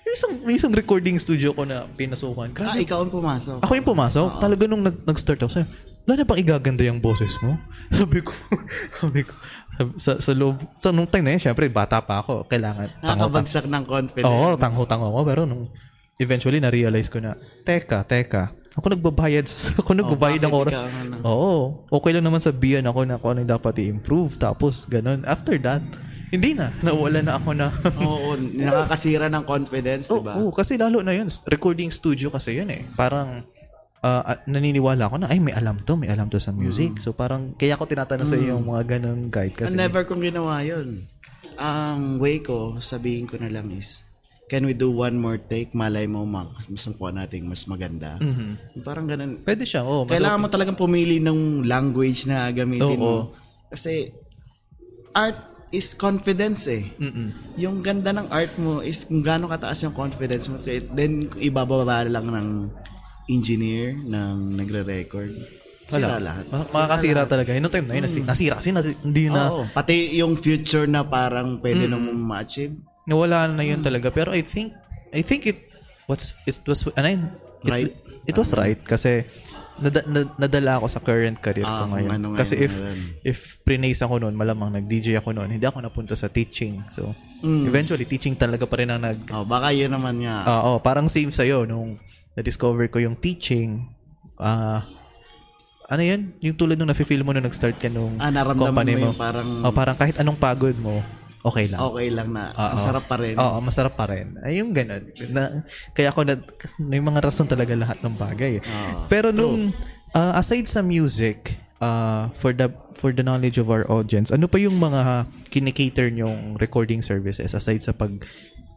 [0.00, 2.52] May isang, may isang recording studio ko na pinasukan.
[2.52, 3.58] Ah, Grabe, ikaw ang pumasok.
[3.60, 4.28] ako yung pumasok.
[4.36, 5.66] Talaga nung nag- nag-start ako, sabi,
[6.04, 7.56] wala na bang igaganda yung boses mo?
[7.96, 8.36] Sabi ko,
[8.94, 9.32] sabi ko,
[9.96, 12.44] sa, sa loob, sa nung time na yun, syempre, bata pa ako.
[12.44, 14.28] Kailangan, tango Nakakabagsak ng confidence.
[14.28, 15.20] Oo, tango-tango ako.
[15.24, 15.72] Pero nung
[16.16, 20.74] eventually, na-realize ko na, teka, teka, ako nagbabayad, sa- ako nagbabayad ng bakit oras.
[21.00, 21.14] ano?
[21.22, 21.52] Oo,
[21.92, 24.34] okay lang naman sabihan ako na kung ano yung dapat i-improve.
[24.36, 25.22] Tapos, ganun.
[25.22, 25.82] After that,
[26.34, 26.74] hindi na.
[26.82, 27.70] Nawala na ako na.
[28.02, 30.34] Oo, nakakasira ng confidence, Oo, di ba?
[30.34, 31.30] oo, kasi lalo na yun.
[31.46, 32.82] Recording studio kasi yun eh.
[32.98, 33.46] Parang,
[34.02, 36.98] ah, ah, naniniwala ako na, ay, may alam to, may alam to sa music.
[36.98, 39.54] So, parang, kaya ako tinatanong sa iyo yung mga ganong guide.
[39.54, 41.06] Kasi, Never kong ginawa yun.
[41.54, 44.02] Ang way ko, sabihin ko na lang is,
[44.48, 45.72] can we do one more take?
[45.72, 48.20] Malay mo, mas makuha natin mas maganda.
[48.84, 49.40] Parang ganun.
[49.42, 50.04] pwede siya, oh.
[50.04, 53.00] Mas, Kailangan mo talagang pumili ng language na gamitin Oo.
[53.00, 53.14] mo.
[53.72, 54.12] Kasi,
[55.16, 55.38] art
[55.74, 56.86] is confidence eh.
[57.58, 60.60] Yung ganda ng art mo is kung gaano kataas yung confidence mo.
[60.62, 62.48] Then, ibababa lang ng
[63.26, 65.32] engineer ng nagre-record.
[65.84, 66.48] Sira lahat.
[66.48, 67.52] ma- makakasira talaga.
[67.52, 69.64] Yung time na yun, nasi- nasira kasi na, hindi na, Oo.
[69.68, 72.72] Pati yung future na parang pwede na mo ma-achieve.
[73.04, 74.08] Nawala na yun talaga.
[74.08, 74.72] Pero I think,
[75.10, 75.58] I think it,
[76.04, 77.30] what's, it was, yun?
[77.62, 77.92] It, Right.
[78.24, 79.24] It was right kasi,
[79.76, 82.10] nada, na- nadala ako sa current career Ah, ko ngayon.
[82.10, 83.00] ano ngayon kasi if, meron.
[83.20, 86.80] if prinace ako noon, malamang nag-DJ ako noon, hindi ako napunta sa teaching.
[86.88, 87.68] So, Mm.
[87.68, 90.40] eventually, teaching talaga pa rin ang nag, Oh, baka yun naman nga.
[90.40, 92.00] Oo, parang same sa'yo nung
[92.32, 93.92] na-discover ko yung teaching.
[94.36, 94.88] Ah,
[95.84, 96.32] ano yun?
[96.40, 99.06] Yung tulad nung nafe-feel mo nung nag-start ka nung ah, company mo mo.
[99.12, 101.04] yung parang Oh, parang kahit anong pagod mo,
[101.44, 101.80] okay lang.
[101.84, 102.56] okay lang na.
[102.56, 102.72] Oo.
[102.72, 103.36] Ang sarap pa rin.
[103.36, 104.34] Oo, masarap pa rin.
[104.40, 105.04] Ay, yung ganun.
[105.30, 106.40] Na, kaya ako na,
[106.80, 108.64] may mga rason talaga lahat ng bagay.
[108.64, 109.06] Oo.
[109.12, 109.68] Pero nung,
[110.16, 114.56] ah, aside sa music, ah, for the for the knowledge of our audience, ano pa
[114.56, 118.10] yung mga kinikater nyong recording services aside sa pag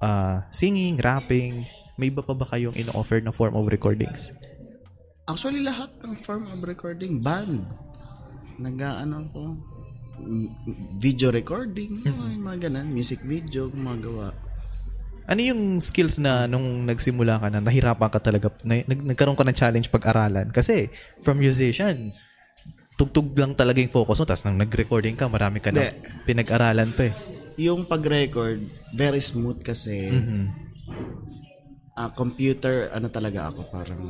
[0.03, 1.63] ah, singing, rapping,
[1.97, 4.29] may iba pa ba kayong ino-offer na form of recordings?
[5.27, 7.67] Actually, lahat ng form of recording, band.
[8.61, 9.59] Nag-ano ko,
[10.97, 12.43] video recording, Mm-hmm.
[12.43, 14.33] mga ganun, music video, gumagawa.
[15.27, 19.43] Ano yung skills na nung nagsimula ka na nahirapan ka talaga, na, nag, nagkaroon ka
[19.43, 20.47] ng challenge pag-aralan?
[20.49, 20.87] Kasi
[21.19, 22.15] from musician,
[22.95, 24.25] tugtog lang talaga yung focus mo.
[24.25, 26.23] Tapos nang nag-recording ka, marami ka na Hindi.
[26.23, 27.15] pinag-aralan pa eh.
[27.59, 28.63] Yung pag-record,
[28.95, 30.45] very smooth kasi Mm-hmm.
[31.97, 34.05] Ah, computer, ano talaga ako, parang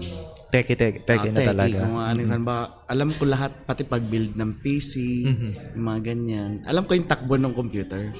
[0.51, 1.79] teke, teke ah, na techie, talaga.
[1.87, 5.51] Kung ano, kan ba, alam ko lahat, pati pag-build ng PC, Mm-hmm.
[5.79, 6.51] yung mga ganyan.
[6.67, 8.11] Alam ko yung takbo ng computer.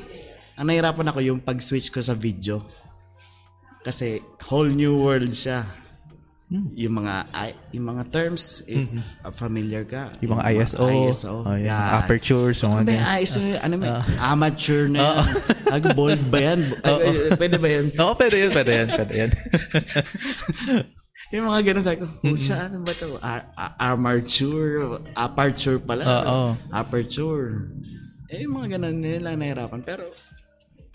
[0.56, 2.63] Ang nahirapan ako yung pag-switch ko sa video.
[3.84, 5.67] Kasi whole new world siya.
[6.47, 6.71] Hmm.
[6.79, 7.27] Yung mga
[7.75, 8.88] yung mga terms if
[9.19, 10.07] uh, familiar ka.
[10.07, 10.23] Mm-hmm.
[10.23, 11.33] Yung mga ISO, ISO.
[11.43, 11.91] oh, yung yan.
[11.99, 13.39] apertures, yung Ano mga ba yung ISO?
[13.60, 13.91] Ano may
[14.23, 15.15] amateur na yan?
[15.75, 16.60] Ag bold ba yan?
[16.88, 17.86] Ay, ay, pwede ba yan?
[17.99, 19.31] Oo, pwede yan, pwede yan, pwede yan.
[21.36, 23.19] Yung mga ganun sabi ko, oh, siya, ano ba to?
[23.19, 26.07] Ar- ar- armature, aperture pala.
[26.07, 26.55] Oo.
[26.71, 27.67] Aperture.
[28.31, 29.83] Eh, yung mga ganun, lang nahirapan.
[29.83, 30.07] Pero,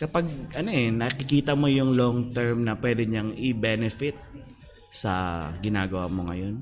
[0.00, 0.24] kapag,
[0.56, 4.31] ano eh, nakikita mo yung long term na pwede niyang i-benefit
[4.92, 6.60] sa ginagawa mo ngayon,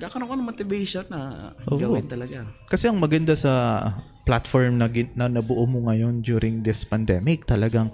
[0.00, 1.76] kakaroon ko ng motivation na Oo.
[1.76, 2.48] gawin talaga.
[2.72, 3.84] Kasi ang maganda sa
[4.24, 7.92] platform na, gin- na nabuo mo ngayon during this pandemic, talagang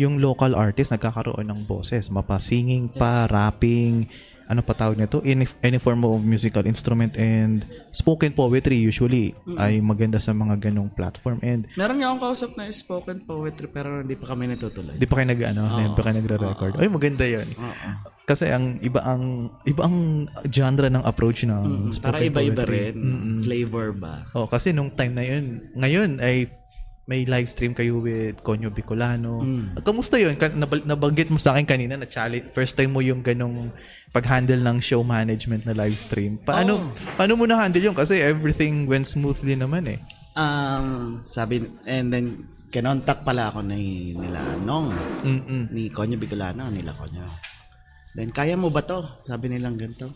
[0.00, 2.08] yung local artist nagkakaroon ng boses.
[2.08, 4.06] Mapa singing pa, rapping,
[4.52, 5.24] ano pa tawag nito?
[5.24, 10.92] Any, any form of musical instrument and spoken poetry usually ay maganda sa mga ganong
[10.92, 11.40] platform.
[11.40, 14.92] And Meron nga akong kausap na spoken poetry pero hindi pa kami natutuloy.
[14.94, 16.72] di pa kayo nag, ano, hindi pa kayo nagre-record.
[16.76, 17.48] Ay, maganda yun.
[17.56, 17.90] Oo.
[18.22, 19.96] Kasi ang iba ang iba ang
[20.46, 22.78] genre ng approach ng Mm, Para spoken iba-iba poetry.
[22.92, 22.96] rin.
[23.42, 24.14] Flavor ba?
[24.30, 26.46] Oh, kasi nung time na yun, ngayon ay
[27.12, 29.44] may live stream kayo with Konyo Bicolano.
[29.84, 30.32] Kamusta yun?
[30.88, 33.68] Nabanggit mo sa akin kanina na challenge, first time mo yung ganong
[34.16, 36.40] pag-handle ng show management na live stream.
[36.40, 36.80] Paano,
[37.20, 37.96] paano mo na-handle yun?
[37.96, 40.00] Kasi everything went smoothly naman eh.
[40.32, 45.68] Um, sabi, and then, kinontak pala ako ni nila Nong, Mm-mm.
[45.68, 47.28] ni Konyo Bicolano, nila Konyo.
[48.16, 49.04] Then, kaya mo ba to?
[49.28, 50.08] Sabi nilang ganito.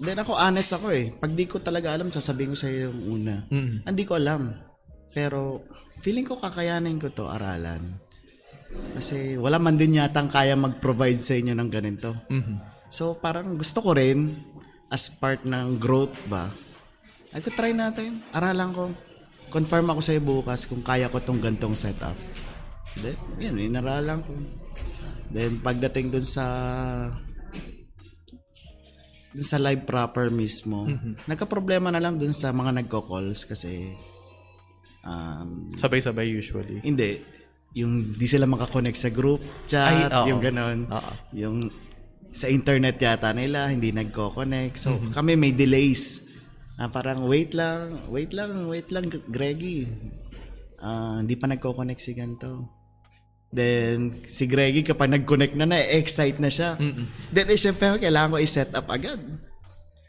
[0.00, 1.12] Then ako, honest ako eh.
[1.14, 3.46] Pag di ko talaga alam, sasabihin ko sa iyo yung una.
[3.46, 3.86] Mm.
[3.86, 4.50] Hindi ko alam.
[5.14, 5.62] Pero,
[6.04, 7.80] feeling ko kakayanin ko to aralan.
[8.98, 12.10] Kasi wala man din yatang kaya mag-provide sa inyo ng ganito.
[12.28, 12.56] Mhm.
[12.90, 14.30] So parang gusto ko rin
[14.90, 16.50] as part ng growth ba,
[17.34, 18.22] ay ko try natin.
[18.30, 18.84] Aralan ko.
[19.50, 22.14] Confirm ako sa'yo bukas kung kaya ko tong gantong setup.
[23.02, 24.34] Then, yun, inaralan ko.
[25.34, 26.46] Then, pagdating dun sa
[29.34, 30.86] dun sa live proper mismo,
[31.26, 33.90] nagka-problema na lang dun sa mga nagko-calls kasi
[35.04, 36.80] um, Sabay-sabay usually.
[36.80, 37.20] hindi.
[37.74, 40.26] Yung di sila makakonect sa group chat, Ay, oo.
[40.30, 40.86] yung ganon.
[40.86, 41.12] Oo.
[41.32, 41.56] Yung
[42.26, 44.74] sa internet yata nila, hindi nagko-connect.
[44.74, 45.12] So, Mm-hmm.
[45.12, 46.22] kami may delays.
[46.74, 49.86] Ah, parang, wait lang, wait lang, wait lang, Greggy.
[50.78, 52.66] Ah, hindi pa nagko-connect si ganito.
[53.50, 56.74] Then, si Greggy kapag nag-connect na, na-excite na siya.
[57.30, 59.22] Then, eh, syempre, kailangan ko i-set up agad.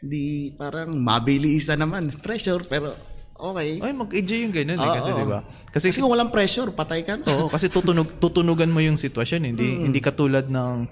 [0.02, 2.10] Di, parang mabilisan naman.
[2.20, 2.90] Pressure, pero
[3.36, 3.80] okay.
[3.80, 5.18] Ay, mag-enjoy yung ganun eh, kasi Oo.
[5.18, 5.40] di ba?
[5.68, 7.24] Kasi, Kasi kung walang pressure, patay ka na.
[7.28, 9.54] oo, kasi tutunog, tutunugan mo yung sitwasyon.
[9.54, 10.88] Hindi, hindi katulad ng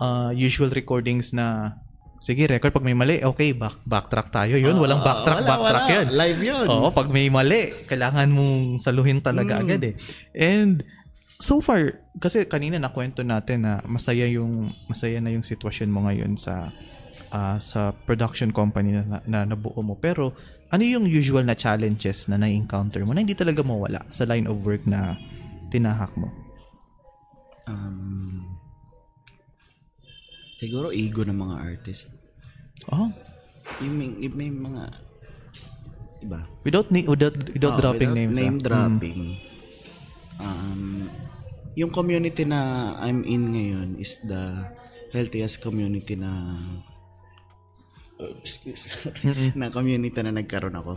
[0.00, 1.78] ah, usual recordings na
[2.16, 2.72] Sige, record.
[2.72, 4.56] Pag may mali, okay, back, backtrack tayo.
[4.56, 5.94] Yun, walang backtrack, wala, backtrack wala.
[5.94, 6.06] yun.
[6.16, 6.66] Live yun.
[6.66, 9.94] Oo, pag may mali, kailangan mong saluhin talaga agad eh.
[10.32, 10.80] And
[11.36, 16.40] so far, kasi kanina nakwento natin na masaya yung masaya na yung sitwasyon mo ngayon
[16.40, 16.72] sa
[17.30, 19.94] ah, sa production company na, na nabuo mo.
[20.00, 20.32] Pero
[20.66, 24.58] ano yung usual na challenges na na-encounter mo na hindi talaga mawala sa line of
[24.62, 25.14] work na
[25.70, 26.26] tinahak mo?
[27.66, 28.42] Um,
[30.58, 32.10] siguro ego ng mga artist.
[32.90, 33.10] Oh,
[33.82, 34.82] Yung may, yung may mga
[36.22, 36.40] iba.
[36.62, 38.36] without ni without, without Oo, dropping without names.
[38.38, 38.62] Name ah.
[38.62, 39.20] dropping.
[40.36, 40.82] Um,
[41.74, 44.70] yung community na I'm in ngayon is the
[45.10, 46.30] healthiest community na
[49.58, 50.96] na community na nagkaroon ako.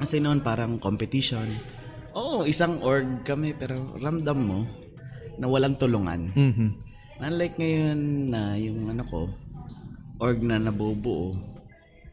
[0.00, 1.44] Kasi noon parang competition.
[2.16, 4.60] Oo, isang org kami pero ramdam mo
[5.36, 6.32] na walang tulungan.
[6.32, 6.68] Mhm.
[7.20, 7.98] Unlike ngayon
[8.32, 9.28] na yung ano ko,
[10.16, 11.36] org na nabubuo,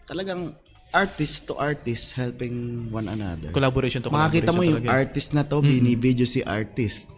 [0.04, 0.52] talagang
[0.92, 3.52] artist to artist helping one another.
[3.52, 5.00] Collaboration to Makakita mo collaboration yung talaga.
[5.00, 7.12] artist na to, binibideo si artist.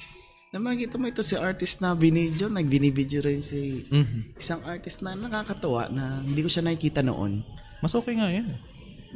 [0.50, 4.34] Na makikita mo ito si artist na binidyo, nagbinibidyo rin si Mhm.
[4.34, 7.46] isang artist na nakakatawa na hindi ko siya nakikita noon.
[7.86, 8.50] Mas okay nga yan.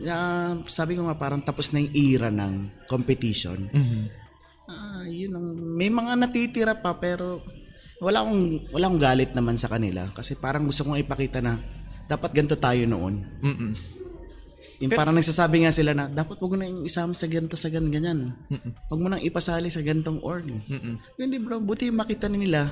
[0.05, 0.15] Na,
[0.69, 3.65] sabi ko nga parang tapos na yung era ng competition.
[3.73, 4.01] Mhm.
[4.69, 7.41] Ah, yun ang, may mga natitira pa pero
[7.97, 11.57] wala akong wala akong galit naman sa kanila kasi parang gusto kong ipakita na
[12.05, 13.25] dapat ganito tayo noon.
[13.41, 13.69] Mhm.
[14.83, 17.71] Yung parang nagsasabi nga sila na dapat wag mo na yung isama sa ganito sa
[17.71, 18.35] gan ganyan.
[18.91, 20.43] Wag mo nang ipasali sa gantong org.
[21.15, 22.67] Hindi bro, buti makita nila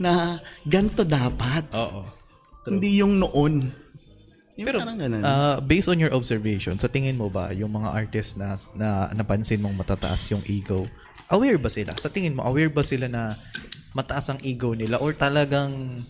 [0.00, 1.68] na ganito dapat.
[1.76, 2.08] Oo.
[2.64, 3.68] Hindi yung noon.
[4.52, 5.20] Yung Pero parang ganun.
[5.24, 9.60] uh, based on your observation, sa tingin mo ba yung mga artist na, na napansin
[9.60, 10.84] mong matataas yung ego,
[11.32, 11.96] aware ba sila?
[11.96, 13.40] Sa tingin mo, aware ba sila na
[13.92, 16.04] mataas ang ego nila or talagang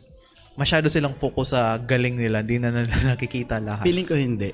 [0.59, 3.87] masyado silang focus sa galing nila, hindi na nila nakikita lahat?
[3.87, 4.50] Feeling ko hindi.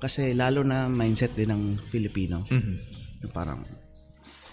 [0.00, 2.40] Kasi lalo na mindset din ng Filipino.
[2.48, 2.74] Mhm.
[3.20, 3.60] Na parang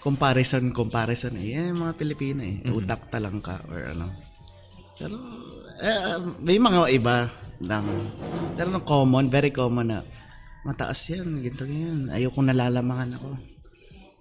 [0.04, 1.56] comparison, comparison eh.
[1.56, 2.60] Yan yung mga Pilipino eh.
[2.68, 4.12] Utak talang ka or ano.
[5.00, 5.16] Pero
[5.80, 7.32] eh, may mga iba
[7.64, 7.88] lang.
[8.60, 10.00] Pero no common, very common na
[10.68, 12.12] mataas yan, ganito yan.
[12.12, 13.40] Ayoko nalalamangan ako.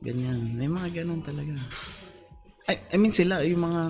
[0.07, 0.55] Ganyan.
[0.55, 1.51] May mga ganun talaga.
[2.67, 3.81] I, I mean sila, yung mga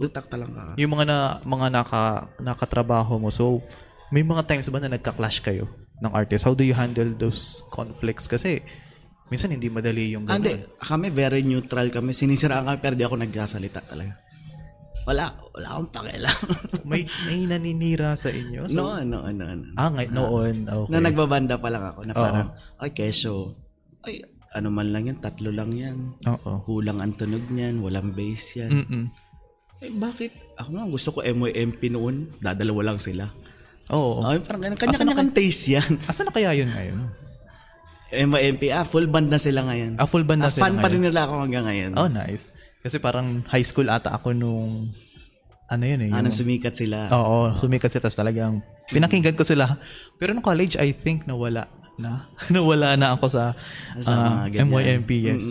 [0.00, 0.76] utak talang ka.
[0.80, 3.28] Yung mga na mga naka nakatrabaho mo.
[3.28, 3.64] So,
[4.12, 6.46] may mga times ba na nagka-clash kayo ng artist?
[6.46, 8.26] How do you handle those conflicts?
[8.26, 8.58] Kasi
[9.28, 10.58] minsan hindi madali yung Ah, ganun.
[10.58, 12.10] Hindi, kami very neutral kami.
[12.10, 14.18] Sinisiraan kami pero di ako nagsasalita talaga.
[15.04, 16.38] Wala, wala akong pakialam.
[16.88, 18.64] may may naninira sa inyo.
[18.72, 19.76] So, no, no, no, no.
[19.76, 20.64] Ah, ngay- noon.
[20.64, 20.90] Okay.
[20.90, 22.48] Na nagbabanda pa lang ako na parang,
[22.80, 23.52] ay, keso,
[24.08, 24.24] ay,
[24.56, 26.16] ano man lang yan, tatlo lang yan.
[26.24, 26.64] Oo.
[26.64, 28.70] Kulang ang tunog niyan, walang bass yan.
[28.72, 29.04] Mm-mm.
[29.84, 30.32] Eh, bakit?
[30.56, 33.28] Ako nga, gusto ko MYMP noon, dadalawa lang sila.
[33.90, 34.24] Oo.
[34.24, 34.78] Ay, parang ganun.
[34.78, 36.00] Kanya-kanya kang taste yan.
[36.08, 36.98] Asa na kaya yun ngayon?
[38.14, 39.98] MYMP, ah, full band na sila ngayon.
[39.98, 40.92] Ah, full band na Ah, sila fan pa ngayon.
[40.94, 41.90] rin nila ako hanggang ngayon.
[41.98, 42.54] Oh, nice.
[42.78, 44.92] Kasi parang high school ata ako nung
[45.66, 46.10] ano yun eh.
[46.14, 47.10] Ah, yung- sumikat sila.
[47.10, 49.66] Oo, sumikat siya tapos talagang pinakinggan ko sila.
[50.14, 51.66] Pero nung college, I think nawala
[51.98, 52.30] na.
[52.54, 53.58] nawala na ako sa,
[53.98, 54.68] Sa ah, mga ganyan.
[54.70, 55.44] MYMP, yes.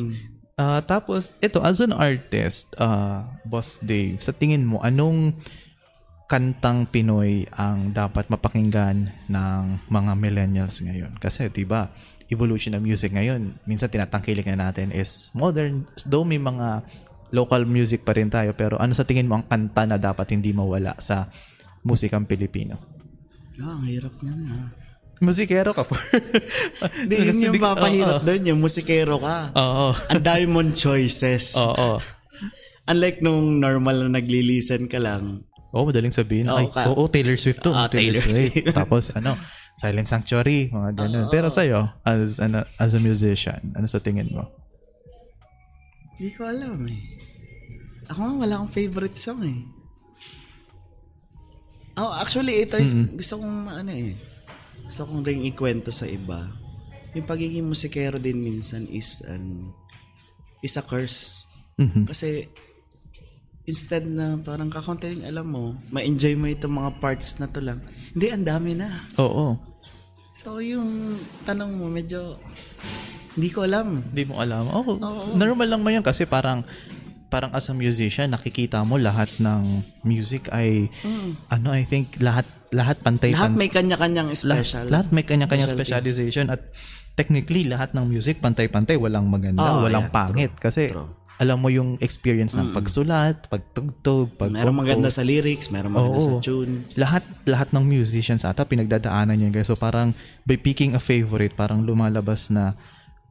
[0.53, 5.33] Ah, tapos, ito, as an artist, ah, Boss Dave, sa tingin mo, anong
[6.27, 11.13] kantang Pinoy ang dapat mapakinggan ng mga millennials ngayon?
[11.19, 11.91] Kasi, di ba,
[12.31, 16.81] evolution ng music ngayon, minsan tinatangkilik na natin is modern, though may mga
[17.33, 20.53] local music pa rin tayo, pero ano sa tingin mo ang kanta na dapat hindi
[20.53, 21.27] mawala sa
[21.81, 22.77] musikang Pilipino?
[23.61, 24.69] Ah, ang hirap niyan ah.
[25.23, 25.95] Musikero ka po.
[26.99, 29.55] Hindi, yun yung papahirap doon, yung musikero ka.
[29.55, 29.95] Oo.
[30.11, 31.55] Ang dami mong choices.
[31.63, 32.03] Oo.
[32.91, 36.45] Unlike nung normal na nagli-listen ka lang, Oo, madaling sabihin.
[36.47, 37.73] Oo, Ay, ka- oo, Taylor Swift to.
[37.73, 38.61] Ah, Taylor Swift.
[38.77, 39.33] Tapos ano,
[39.73, 41.27] Silent Sanctuary, mga ganun.
[41.33, 44.45] Pero sa'yo, as, ano, as a musician, ano sa tingin mo?
[46.13, 47.01] Hindi ko alam eh.
[48.05, 49.65] Ako nga wala akong favorite song eh.
[51.93, 54.13] Oh, actually, ito is, gusto kong ano eh.
[54.85, 56.49] Gusto kong ring ikwento sa iba.
[57.13, 59.69] Yung pagiging musikero din minsan is an
[60.61, 61.45] is a curse.
[61.77, 62.09] Mhm.
[62.09, 62.49] Kasi
[63.63, 67.79] instead na parang kakonti lang alam mo, ma-enjoy mo itong mga parts na to lang.
[68.11, 69.07] Hindi, ang dami na.
[69.17, 69.55] Oo.
[70.33, 72.35] So, yung tanong mo, medyo
[73.33, 74.01] hindi ko alam.
[74.11, 74.67] Hindi mo alam.
[74.69, 74.97] Oh,
[75.33, 76.65] normal lang mo yun kasi parang
[77.29, 80.85] parang as a musician, nakikita mo lahat ng music ay
[81.49, 83.37] ano, I think lahat lahat pantay Mm.
[83.37, 84.85] Lahat pan- may kanya-kanyang lahat, special.
[84.85, 86.61] lahat may kanya-kanyang specialization at
[87.13, 91.09] technically lahat ng music pantay-pantay, walang maganda, Oh, walang yeah, pangit kasi True.
[91.41, 96.39] Alam mo yung experience ng pagsulat, pagtugtog, pag Meron maganda sa lyrics, meron maganda Oo.
[96.39, 96.85] sa tune.
[96.93, 99.67] lahat lahat ng musicians ata pinagdadaanan yan guys.
[99.67, 100.13] So parang
[100.45, 102.77] by picking a favorite, parang lumalabas na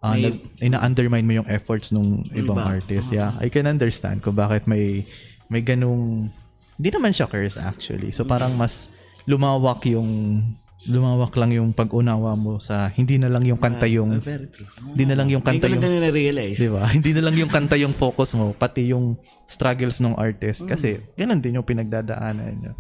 [0.02, 2.82] uh, May- nag, ina-undermine mo yung efforts nung ibang Iba.
[2.82, 3.14] artist.
[3.14, 5.06] Yeah, I can understand kung bakit may
[5.46, 6.28] may ganung
[6.76, 8.10] hindi naman siya curse actually.
[8.10, 8.90] So parang mas
[9.30, 10.42] lumawak yung
[10.90, 14.66] lumawak lang yung pag-unawa mo sa hindi na lang yung kanta yung Very true.
[14.82, 16.58] hindi na lang yung kanta Hindi ko yung lang din na-realize.
[16.58, 16.82] Di ba?
[16.96, 19.14] Hindi na lang yung kanta yung focus mo, pati yung
[19.46, 20.66] struggles ng artist.
[20.66, 22.72] Kasi, ganun din yung pinagdadaanan nyo.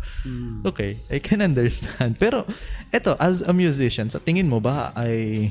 [0.66, 2.18] Okay, I can understand.
[2.18, 2.42] Pero,
[2.90, 5.50] eto, as a musician, sa tingin mo ba ay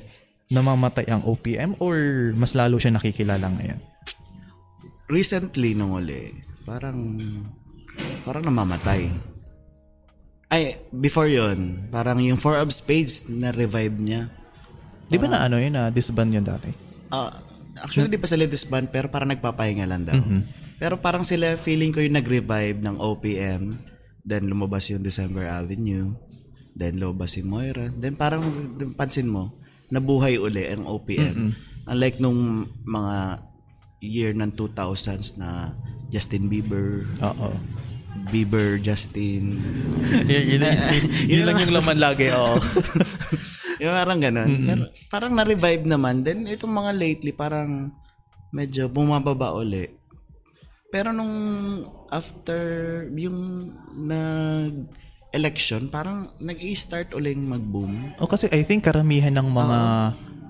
[0.52, 1.96] namamatay ang OPM or
[2.36, 3.80] mas lalo siya nakikilala ngayon?
[5.08, 6.36] Recently, nung uli,
[6.68, 7.16] parang,
[8.28, 9.31] parang namamatay.
[10.52, 14.28] Ay, before yon parang yung Four of Spades na revive niya.
[15.08, 16.68] Di ba na ano yun, na disband yun dati?
[17.08, 17.32] Ah,
[17.80, 20.20] actually, di pa sila disband, pero parang nagpapahinga lang daw.
[20.20, 20.42] Mm-hmm.
[20.76, 23.80] Pero parang sila, feeling ko yung nag-revive ng OPM.
[24.28, 26.20] Then lumabas yung December Avenue.
[26.76, 27.88] Then lumabas si Moira.
[27.88, 28.44] Then parang
[29.00, 29.56] pansin mo,
[29.88, 31.56] nabuhay uli ang OPM.
[31.88, 33.40] Unlike nung mga
[34.04, 35.80] year ng 2000s na
[36.12, 37.56] Justin Bieber, Oo.
[38.32, 39.60] Bieber, Justin.
[40.32, 42.56] yun, yun, yun, yun lang yung laman lagi, oo.
[43.82, 44.50] yung parang ganun.
[44.67, 46.21] Pero parang na-revive naman.
[46.21, 47.91] Then itong mga lately parang
[48.52, 49.88] medyo bumababa uli.
[50.91, 51.32] Pero nung
[52.12, 52.60] after
[53.15, 58.12] yung nag-election, parang nag-i-start uling mag-boom.
[58.19, 59.80] O kasi I think karamihan ng mga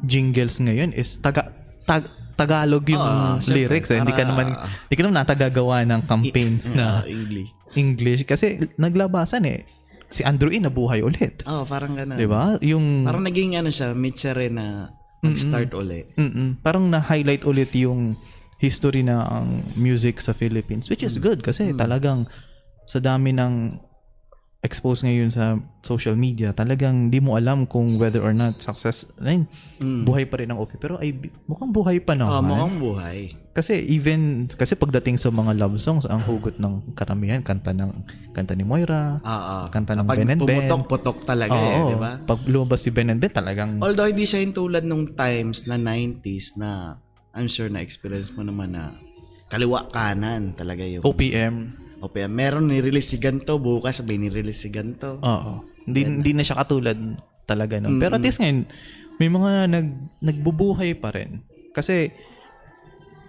[0.02, 1.54] jingles ngayon is taga
[1.86, 2.10] tag,
[2.42, 3.06] Tagalog yung
[3.38, 3.54] syempre.
[3.56, 4.00] lyrics eh.
[4.00, 7.50] Hindi ka Para- naman hindi ka naman natagagawa ng campaign na Ah, English.
[7.74, 9.62] English kasi naglabasan eh.
[10.08, 11.46] Si Andrew E nabuhay ulit.
[11.46, 12.16] Oh, parang ganun.
[12.16, 12.58] 'Di ba?
[12.60, 16.02] Yung Parang naging ano siya, Mitchare na nag-start uli.
[16.16, 16.60] Mm-mm.
[16.60, 18.18] parang na-highlight ulit yung
[18.58, 22.26] history na ang music sa Philippines which is good kasi talagang
[22.84, 23.78] sa dami ng
[24.62, 25.46] expose ngayon sa
[25.82, 29.50] social media talagang di mo alam kung whether or not success ayun,
[30.06, 33.34] buhay pa rin ang OP pero ay mukhang buhay pa naman mukhang buhay.
[33.52, 37.90] kasi even kasi pagdating sa mga love songs ang hugot ng karamihan kanta ng
[38.32, 39.66] kanta ni Moira Ah, ah.
[39.68, 40.70] Kanta ng Ben and Ben.
[40.70, 41.88] pumutok-putok talaga eh, Oo.
[41.88, 42.12] di ba?
[42.22, 45.76] pag lumabas si Ben and Ben talagang Although hindi siya yung tulad nung times na
[45.76, 47.02] 90s na
[47.34, 48.94] I'm sure na experience mo naman na
[49.48, 52.32] kaliwa kanan talaga yung OPM OPM.
[52.34, 55.22] Meron ni-release si ganto, bukas may ni-release si ganto.
[55.22, 55.66] Oo.
[55.86, 56.98] Hindi, hindi na siya katulad
[57.46, 58.02] talaga nun.
[58.02, 58.66] Pero at least ngayon,
[59.22, 59.88] may mga nag,
[60.22, 61.46] nagbubuhay pa rin.
[61.72, 62.10] Kasi,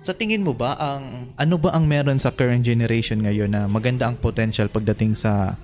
[0.03, 4.11] sa tingin mo ba, ang ano ba ang meron sa current generation ngayon na maganda
[4.11, 5.55] ang potential pagdating sa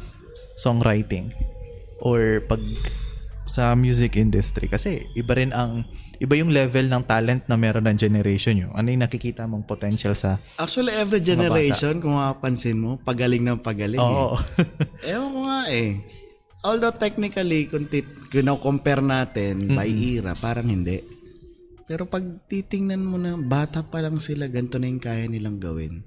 [0.54, 1.32] songwriting?
[1.98, 2.62] Or pag
[3.50, 4.68] sa music industry?
[4.68, 5.82] Kasi iba rin ang,
[6.20, 8.70] iba yung level ng talent na meron ng generation nyo.
[8.76, 10.38] Ano yung nakikita mong potential sa...
[10.60, 13.98] Actually, every generation, kung mapapansin mo, pagaling ng pagaling.
[13.98, 14.36] Oo.
[15.02, 15.10] Eh.
[15.16, 15.90] Ewan ko nga eh.
[16.62, 18.30] Although technically, kung, tit-
[18.60, 21.00] compare natin by era, parang hindi.
[21.88, 22.20] Pero pag
[22.52, 26.04] titingnan mo na bata pa lang sila, ganito na yung kaya nilang gawin.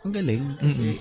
[0.00, 0.56] Ang galing.
[0.56, 0.96] Kasi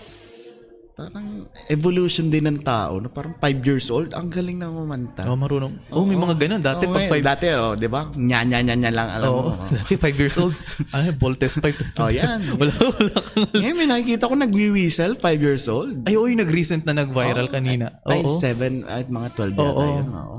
[1.07, 2.99] parang evolution din ng tao.
[2.99, 5.23] Na parang 5 years old, ang galing na mamanta.
[5.23, 5.71] oh, marunong.
[5.95, 6.59] Oh, may mga ganun.
[6.59, 7.11] Dati Oo pag nga eh.
[7.15, 7.24] five...
[7.24, 8.11] Dati, oh, di ba?
[8.19, 9.55] Nya, nya, nya, nya lang, alam Oo.
[9.55, 9.63] mo.
[9.80, 10.55] Dati 5 years old.
[10.91, 12.03] Ay, Voltes 5.
[12.03, 12.39] Oh, yan.
[12.59, 13.47] wala, wala kang...
[13.55, 16.03] Ngayon, may nakikita ko nagwi-whistle, 5 years old.
[16.03, 18.03] Ay, oo, yung nag-recent na nag-viral kanina.
[18.03, 18.36] Ay, Oo.
[18.36, 19.84] 7 at mga 12 yata Oo.
[19.88, 20.07] yun.
[20.11, 20.38] Oo.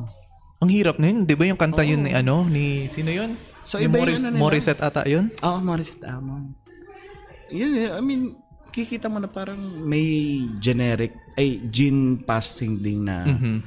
[0.60, 1.24] Ang hirap na yun.
[1.24, 2.44] Di ba yung kanta yun ni ano?
[2.44, 3.40] Ni, sino yun?
[3.64, 4.40] So, Ni iba Morris, ano nila?
[4.40, 5.32] Morissette ata yun?
[5.40, 6.52] Oo, oh, Morissette Amon.
[7.50, 8.36] Yun, eh, I mean,
[8.70, 13.58] kikita mo na parang may generic, ay, gene passing din na Mm-hmm.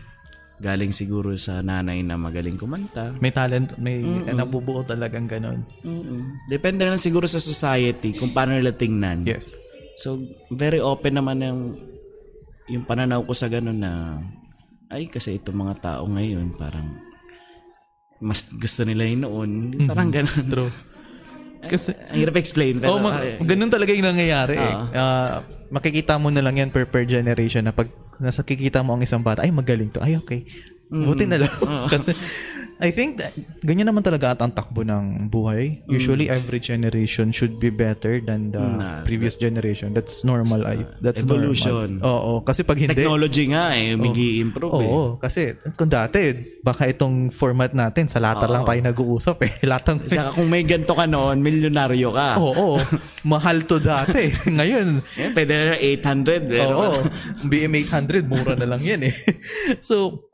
[0.64, 3.12] galing siguro sa nanay na magaling kumanta.
[3.20, 4.00] May talent, may
[4.32, 5.60] nabubuo talagang ganon.
[5.84, 9.28] mm Depende na lang siguro sa society kung paano nila tingnan.
[9.28, 9.52] Yes.
[10.00, 10.24] So,
[10.56, 11.62] very open naman yung
[12.72, 14.24] yung pananaw ko sa ganun na
[14.88, 16.88] ay kasi itong mga tao ngayon parang
[18.24, 19.52] mas gusto nila yun noon.
[19.84, 20.48] Parang ganun.
[20.48, 20.72] True.
[21.68, 22.80] Kasi, Ang hirap explain.
[22.80, 24.74] Pero, oh, mag, ganun talaga yung nangyayari eh.
[24.74, 24.86] Oo.
[24.94, 25.42] Ah,
[25.74, 27.90] makikita mo na lang yan per, per generation na pag
[28.22, 30.04] nasa kikita mo ang isang bata, ay magaling to.
[30.04, 30.46] Ay, okay.
[30.94, 31.06] Mm.
[31.10, 31.54] Buti na lang.
[31.94, 32.14] Kasi,
[32.84, 33.32] I think that,
[33.64, 35.80] ganyan naman talaga at ang takbo ng buhay.
[35.88, 38.76] Usually, every generation should be better than the Mm.
[38.76, 39.96] Nah, previous generation.
[39.96, 40.64] That's normal.
[40.64, 42.00] I, that's evolution.
[42.00, 42.04] Normal.
[42.04, 42.34] Oo.
[42.42, 44.84] Kasi pag hindi, technology nga eh, may improve eh.
[44.84, 49.52] Oo, kasi kung dati, baka itong format natin, sa lata lang tayo nag-uusap eh.
[49.72, 52.36] Latang, Saka kung may ganito ka noon, milyonaryo ka.
[52.36, 52.84] oo,
[53.32, 54.28] mahal to dati.
[54.60, 56.52] Ngayon, Eh, pwede na 800.
[56.52, 57.00] Eh, oo,
[57.46, 59.16] BM 800, mura na lang yan eh.
[59.80, 60.26] So,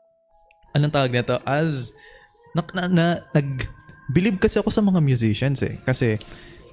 [0.72, 1.36] anong tawag nito?
[1.42, 1.92] As,
[2.56, 3.48] na, na, na, nag,
[4.10, 5.78] believe kasi ako sa mga musicians eh.
[5.82, 6.18] Kasi,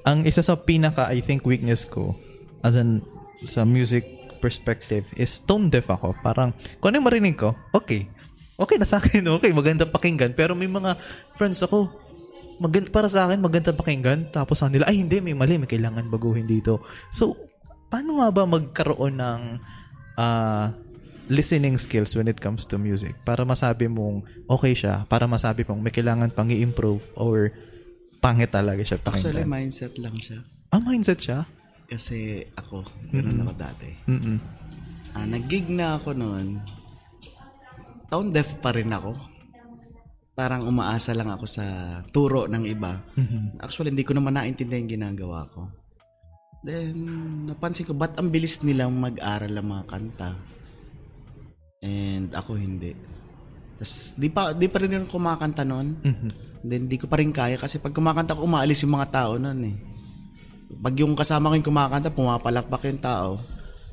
[0.07, 2.15] ang isa sa pinaka, I think, weakness ko,
[2.63, 3.03] as an,
[3.43, 4.05] sa music
[4.41, 6.17] perspective, is tone deaf ako.
[6.21, 8.09] Parang, kung ano yung marinig ko, okay.
[8.57, 10.33] Okay na sa akin, okay, maganda pakinggan.
[10.33, 10.97] Pero may mga
[11.37, 11.89] friends ako,
[12.57, 16.09] maganda para sa akin maganda pakinggan tapos sa nila ay hindi may mali may kailangan
[16.09, 16.81] baguhin dito
[17.13, 17.37] so
[17.87, 19.41] paano nga ba magkaroon ng
[20.17, 20.73] ah,
[21.27, 25.79] listening skills when it comes to music para masabi mong okay siya para masabi mong
[25.79, 27.51] may kailangan pang i-improve or
[28.17, 30.39] pangit talaga siya Actually, pakinggan mindset lang siya.
[30.69, 31.39] ah mindset siya
[31.85, 33.89] Kasi ako, ganun ako dati.
[34.05, 34.37] mm
[35.13, 36.59] Ah, nag-gig na ako noon.
[38.05, 39.17] Tone deaf pa rin ako.
[40.31, 41.65] Parang umaasa lang ako sa
[42.07, 43.01] turo ng iba.
[43.57, 45.73] Actually, hindi ko naman naintindihan yung ginagawa ko.
[46.61, 46.93] Then,
[47.49, 50.29] napansin ko, ba't ang bilis nilang mag-aral ang mga kanta?
[51.81, 52.97] And ako hindi.
[53.77, 56.01] Tapos, di pa, di pa rin ako kumakanta noon.
[56.65, 59.61] Then, di ko pa rin kaya kasi pag kumakanta ko, umaalis yung mga tao noon
[59.69, 59.75] eh.
[60.81, 63.29] Pag yung kasama ko yung kumakanta, pumapalakpak yung tao.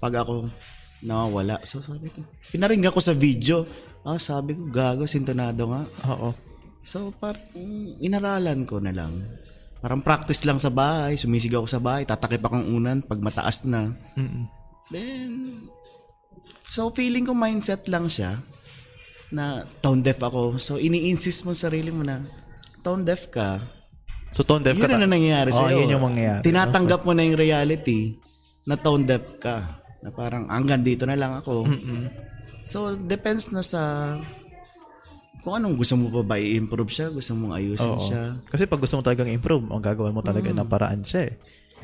[0.01, 0.49] Pag ako,
[1.05, 1.61] nawawala.
[1.69, 3.69] So, sabi ko, pinaringgan ko sa video.
[4.03, 5.83] Ah, sabi ko, gago, sintonado nga.
[6.09, 6.33] oo
[6.85, 7.41] So, parang
[8.01, 9.25] inaralan ko na lang.
[9.81, 13.93] Parang practice lang sa bahay, sumisigaw ako sa bahay, tatakip akong unan pag mataas na.
[14.17, 14.45] Mm-mm.
[14.93, 15.65] Then,
[16.63, 18.39] so feeling ko mindset lang siya
[19.29, 20.57] na tone deaf ako.
[20.57, 22.23] So, ini-insist mo sa sarili mo na
[22.81, 23.59] tone deaf ka.
[24.31, 25.83] so tone deaf ka Yun na nangyayari Oo, sa'yo.
[25.83, 28.15] yun yung mangyayari Tinatanggap mo na yung reality
[28.63, 29.83] na tone deaf ka.
[30.01, 31.67] Na parang hanggang dito na lang ako.
[32.63, 34.15] So, depends na sa
[35.41, 38.07] kung anong gusto mo pa ba i-improve siya, gusto mong ayusin Oo.
[38.07, 38.23] siya.
[38.49, 41.35] kasi pag gusto mo talagang improve ang gagawin mo talaga ng paraan siya eh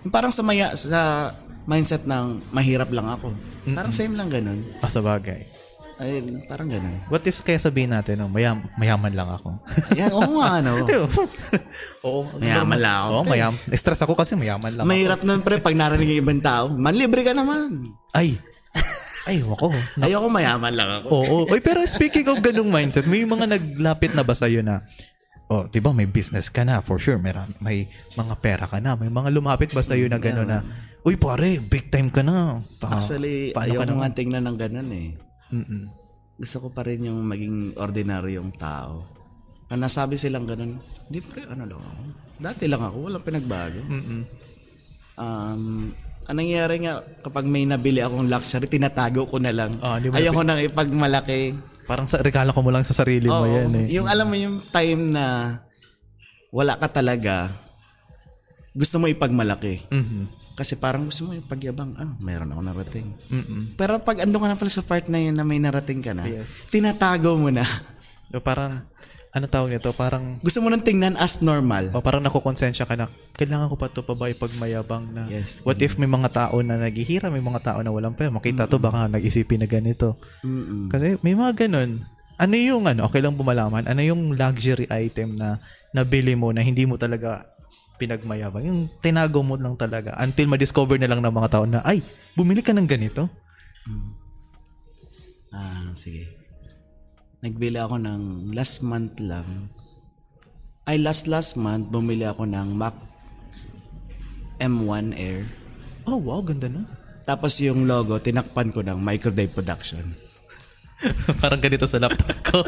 [0.09, 1.29] Parang sa maya sa
[1.65, 3.33] mindset ng mahirap lang ako.
[3.71, 4.65] Parang same lang ganun.
[4.79, 5.45] ah, sa bagay
[6.01, 6.17] Ay,
[6.49, 6.97] parang ganun.
[7.13, 9.61] what if kaya sabihin natin no, mayam, mayaman lang ako
[9.93, 10.73] Yan, oo nga ano.
[12.09, 12.21] Oo.
[12.41, 13.11] Mayaman lang ako.
[13.13, 13.53] Oo, mayam.
[13.69, 14.91] Stress ako kasi mayaman lang ako.
[14.91, 16.73] Mahirap nun pre pag narinig yung ibang tao.
[16.73, 17.93] Manlibre ka naman.
[18.17, 18.41] Ay.
[19.29, 19.69] Ay, wako.
[20.01, 21.07] Ayoko mayaman lang ako.
[21.13, 21.37] Oo.
[21.47, 24.81] Oy, pero speaking of ganung mindset, may mga naglapit na ba sa'yo na,
[25.47, 27.21] oh, di ba may business ka na, for sure.
[27.21, 27.85] May, may
[28.17, 28.97] mga pera ka na.
[28.97, 30.65] May mga lumapit ba sa'yo na gano'n na,
[31.05, 32.61] uy pare, big time ka na.
[32.76, 33.96] Pa, Actually, ka naman?
[34.05, 35.09] nga tingnan ng ganun eh.
[35.51, 35.82] Mm-mm.
[36.40, 39.05] Gusto ko pa rin yung maging ordinaryong tao.
[39.70, 40.76] Ang nasabi silang ganun,
[41.09, 42.03] hindi pre, ano lang ako.
[42.40, 43.80] Dati lang ako, walang pinagbago.
[43.86, 44.22] Mm-mm.
[45.20, 45.92] Um,
[46.26, 49.70] ang nangyayari nga, kapag may nabili akong luxury, tinatago ko na lang.
[49.82, 51.55] Ah, di mo Ayoko nang ipagmalaki.
[51.90, 53.86] Parang sa regalo ko mo lang sa sarili mo Oo, yan eh.
[53.98, 55.59] Yung alam mo yung time na
[56.55, 57.51] wala ka talaga,
[58.74, 59.82] gusto mo ipagmalaki.
[59.90, 60.22] Mhm.
[60.61, 63.09] Kasi parang gusto mo ipagyabang, ah, meron ako narating.
[63.33, 63.81] Mm-mm.
[63.81, 66.29] Pero pag ando ka na pala sa part na yun na may narating ka na,
[66.29, 66.69] Yes.
[66.69, 67.65] tinatago mo na.
[68.29, 68.85] So, parang,
[69.33, 69.89] ano tawag nito?
[69.97, 71.89] Parang, Gusto mo nang tingnan as normal.
[71.91, 75.65] o parang nakukonsensya ka na, kailangan ko pa to pa ba ipagmayabang na, Yes.
[75.65, 78.77] what if may mga tao na naghihira, may mga tao na walang pera, makita to,
[78.77, 80.13] baka nag-isipin na ganito.
[80.45, 80.93] Mm-mm.
[80.93, 82.05] Kasi may mga ganun.
[82.37, 85.57] Ano yung ano, okay lang bumalaman, ano yung luxury item na
[85.91, 87.49] nabili mo na hindi mo talaga
[88.01, 88.64] pinagmayabang.
[88.64, 92.01] Yung tinago mo lang talaga until ma-discover na lang ng mga tao na, ay,
[92.32, 93.28] bumili ka ng ganito.
[95.53, 96.24] Ah, sige.
[97.44, 99.68] Nagbili ako ng last month lang.
[100.88, 102.96] Ay, last last month, bumili ako ng Mac
[104.61, 105.44] M1 Air.
[106.09, 106.88] Oh, wow, ganda no?
[107.28, 110.16] Tapos yung logo, tinakpan ko ng Microdave Production.
[111.40, 112.59] Parang ganito sa laptop ko.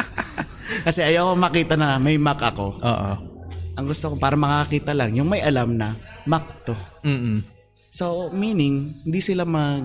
[0.86, 2.76] Kasi ayoko makita na may Mac ako.
[2.82, 3.35] Oo.
[3.76, 6.72] Ang gusto ko, para makakita lang, yung may alam na, Mac to.
[7.02, 7.44] Mm-mm.
[7.88, 9.84] So, meaning, hindi sila mag,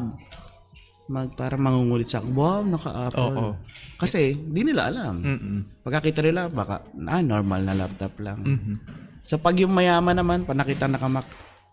[1.06, 3.36] mag para mangungulit sa akin, wow, naka-Apple.
[3.36, 3.52] Oo.
[3.96, 5.20] Kasi, di nila alam.
[5.20, 5.84] Mm-mm.
[5.84, 8.40] Pagkakita nila, baka, ah, normal na laptop lang.
[8.40, 8.76] Mhm.
[9.22, 11.28] So, pag yung mayaman naman, pag nakita naka-Mac,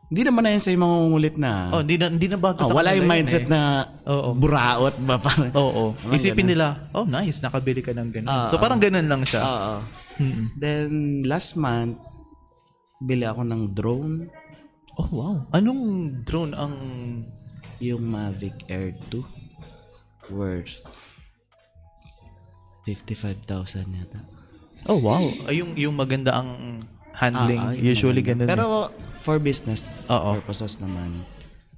[0.09, 1.69] Hindi naman na yan sa mangungulit na.
[1.69, 3.53] Oh, hindi na, hindi na bago Oh, sa wala yung yun mindset eh.
[3.53, 3.61] na
[4.09, 4.33] Oo.
[4.33, 5.53] buraot ba parang.
[5.53, 5.93] Oo.
[6.01, 6.53] Parang Isipin ganun.
[6.57, 6.67] nila,
[6.97, 8.25] oh nice, nakabili ka ng ganun.
[8.25, 9.45] Ah, so parang ganun lang siya.
[9.45, 9.75] Oo.
[10.17, 10.57] Mm-mm.
[10.57, 10.89] Then
[11.29, 12.01] last month
[12.99, 14.17] bili ako ng drone,
[14.99, 15.47] Oh wow.
[15.55, 15.83] Anong
[16.27, 16.75] drone ang
[17.79, 20.83] yung Mavic Air 2 worth
[22.83, 23.47] 55,000
[23.95, 24.21] yata.
[24.91, 25.23] Oh wow.
[25.47, 26.83] Ay yung yung maganda ang
[27.15, 27.63] handling.
[27.63, 28.43] Ah, ah, Usually maganda.
[28.43, 28.51] ganun.
[28.51, 29.23] Pero eh.
[29.23, 30.43] for business Oo.
[30.43, 31.23] purposes naman.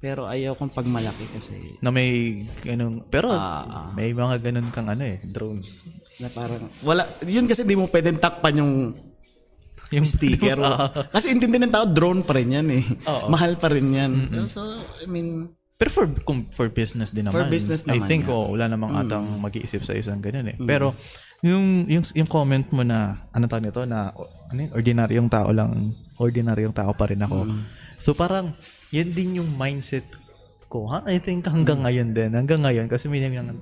[0.00, 3.04] Pero ayaw kong pagmalaki kasi na may ganun.
[3.12, 3.88] Pero Ah, ah.
[3.92, 5.84] may mga ganun kang ano eh, drones.
[6.16, 8.72] na parang wala yun kasi di mo pwedeng takpan yung
[9.96, 10.58] Yung sticker.
[10.62, 11.10] Ah.
[11.10, 12.84] kasi intindi ng tao drone pa rin yan eh.
[13.10, 13.26] Oo.
[13.26, 14.12] Mahal pa rin yan.
[14.46, 14.62] So
[15.02, 17.40] I mean Pero for kung for business din naman.
[17.40, 18.36] For business I naman, think yeah.
[18.36, 20.56] oh, wala namang atang mag-iisip sa isang ganun eh.
[20.60, 20.92] Pero
[21.40, 25.48] yung yung yung comment mo na ano tawag nito na o- ano yun, ordinaryong tao
[25.56, 27.48] lang, ordinaryong tao pa rin ako.
[27.96, 28.52] So parang
[28.92, 30.04] yan din yung mindset
[30.68, 30.84] ko.
[30.92, 31.02] Ha?
[31.08, 32.36] I think hanggang ngayon din.
[32.36, 33.56] Hanggang ngayon kasi may yung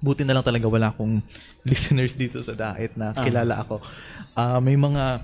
[0.00, 1.24] buti na lang talaga wala akong
[1.68, 3.80] listeners dito sa Daet na kilala ako.
[4.36, 5.20] Ah, may mga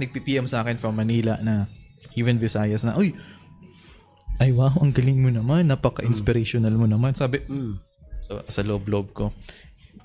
[0.00, 1.68] nagpi-PM sa akin from Manila na
[2.16, 3.12] even Visayas na, uy,
[4.40, 7.12] ay wow, ang galing mo naman, napaka-inspirational mo naman.
[7.12, 7.76] Sabi, mm,
[8.24, 9.36] so, sa loob-loob ko,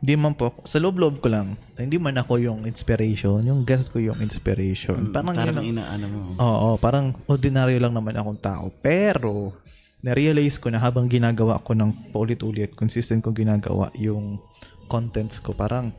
[0.04, 4.04] hindi man po, sa loob-loob ko lang, hindi man ako yung inspiration, yung guest ko
[4.04, 5.16] yung inspiration.
[5.16, 6.20] Parang, parang yun inaano mo.
[6.36, 8.66] Oo, parang ordinaryo lang naman akong tao.
[8.84, 9.56] Pero,
[10.04, 14.38] na-realize ko na habang ginagawa ko ng paulit-ulit, consistent ko ginagawa yung
[14.91, 15.96] contents ko, parang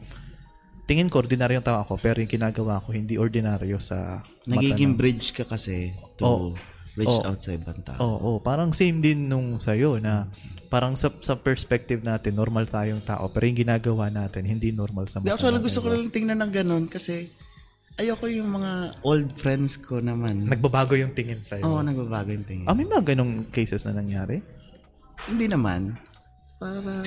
[0.87, 5.34] tingin ko ordinaryong tao ako, pero yung ginagawa ko hindi ordinaryo sa Nagiging ng- bridge
[5.34, 6.49] ka kasi to Oo.
[6.95, 7.26] reach Oo.
[7.26, 7.99] out sa ibang tao.
[7.99, 10.30] Oo, parang same din nung sa'yo na
[10.70, 15.18] parang sa, sa perspective natin, normal tayong tao, pero yung ginagawa natin, hindi normal sa
[15.20, 17.30] mata actually, gusto ko lang tingnan ng ganun kasi
[17.97, 20.47] ayoko yung mga old friends ko naman.
[20.47, 21.66] Nagbabago yung tingin sa'yo.
[21.66, 22.66] Oo, nagbabago yung tingin.
[22.68, 24.39] Ah, may mga ganong cases na nangyari?
[25.26, 25.97] Hindi naman.
[26.57, 27.04] Parang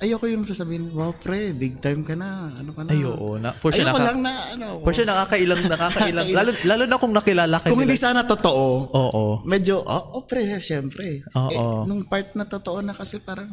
[0.00, 2.48] ayoko yung sasabihin, wow pre, big time ka na.
[2.56, 2.90] Ano ka na?
[2.92, 3.36] Ay, oo.
[3.36, 4.66] Na, for sure, ayoko naka, lang na ano.
[4.80, 6.28] for sure nakakailang, nakakailang.
[6.32, 7.92] lalo, lalo na kung nakilala ka Kung nila.
[7.92, 8.64] hindi sana totoo,
[8.96, 9.24] Oo.
[9.44, 11.20] medyo, oh, oh pre, syempre.
[11.36, 11.50] Oo.
[11.52, 13.52] Eh, nung part na totoo na kasi parang,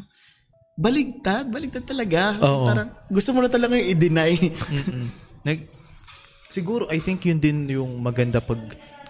[0.80, 2.40] baligtad, baligtad talaga.
[2.40, 2.64] Oo.
[2.64, 4.40] Parang, gusto mo na talaga yung i-deny.
[5.44, 5.68] Nag,
[6.56, 8.60] siguro, I think yun din yung maganda pag,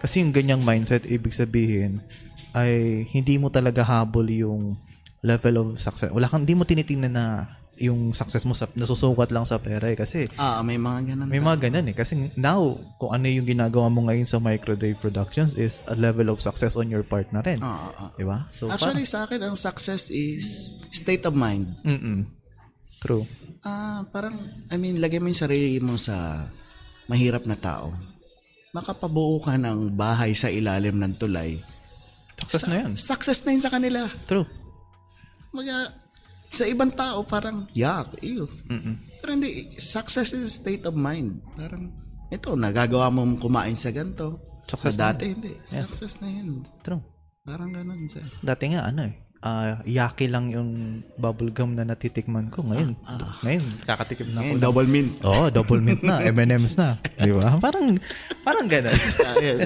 [0.02, 2.02] kasi yung ganyang mindset, ibig sabihin,
[2.58, 4.74] ay hindi mo talaga habol yung
[5.24, 6.12] level of success.
[6.12, 7.48] Wala kang, hindi mo tinitingnan na
[7.82, 9.98] yung success mo sa, nasusukat lang sa pera eh.
[9.98, 11.28] Kasi ah, may mga ganun.
[11.32, 11.96] may mga ganun eh.
[11.98, 16.44] Kasi now, kung ano yung ginagawa mo ngayon sa Microdave Productions is a level of
[16.44, 17.58] success on your part na rin.
[17.64, 18.10] Ah, ah, ah.
[18.14, 18.46] Di ba?
[18.54, 21.72] So, Actually, sa akin, ang success is state of mind.
[21.82, 22.22] parang, mm
[23.04, 23.28] True.
[23.68, 24.40] Ah, parang,
[24.72, 26.48] I mean, lagay mo yung sarili mo sa
[27.12, 27.92] mahirap na tao.
[28.72, 31.60] Makapabuo ka ng bahay sa ilalim ng tulay.
[32.40, 32.92] Success na yan.
[32.96, 34.08] Success na yun sa kanila.
[34.24, 34.48] True.
[35.54, 35.76] Mga,
[36.50, 38.50] sa ibang tao, parang, yak, ew.
[38.68, 38.96] Mm-mm.
[39.22, 41.40] Pero hindi, success is state of mind.
[41.56, 41.94] Parang,
[42.34, 44.42] ito, nagagawa mo kumain sa ganito.
[44.66, 45.54] Success Na na dati, hindi.
[45.64, 46.66] Success na yun.
[46.82, 47.04] True.
[47.44, 48.24] Parang ganun siya.
[48.40, 49.14] Dati nga ano eh,
[49.44, 52.64] ah, yaki lang yung bubble gum na natitikman ko.
[52.64, 52.96] Ngayon,
[53.44, 54.52] ngayon kakatikim na ako.
[54.56, 55.12] Double mint.
[55.20, 56.96] Oo, double mint na, M&M's na.
[57.20, 57.60] Di ba?
[57.60, 57.92] Parang,
[58.42, 58.96] parang ganun.
[59.24, 59.60] Ah, yes.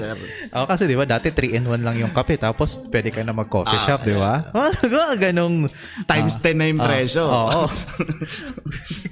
[0.50, 3.84] Ako kasi di ba, dati 3-in-1 lang yung kape, tapos pwede ka na mag-coffee Ah,
[3.86, 4.50] shop, di ba?
[4.82, 5.66] Mga ganong...
[6.06, 7.26] Times 10 na yung presyo.
[7.26, 7.66] Oo.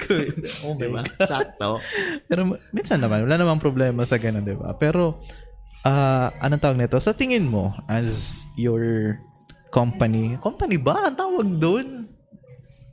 [0.07, 0.35] Good.
[0.63, 1.03] oh my Diba?
[1.03, 1.27] God.
[1.27, 1.71] Sakto.
[2.27, 2.41] Pero
[2.71, 4.75] minsan naman, wala namang problema sa ganun, di ba?
[4.79, 5.19] Pero,
[5.83, 6.99] ah anong tawag nito?
[6.99, 9.19] Sa tingin mo, as your
[9.77, 12.09] company, company ba ang tawag doon?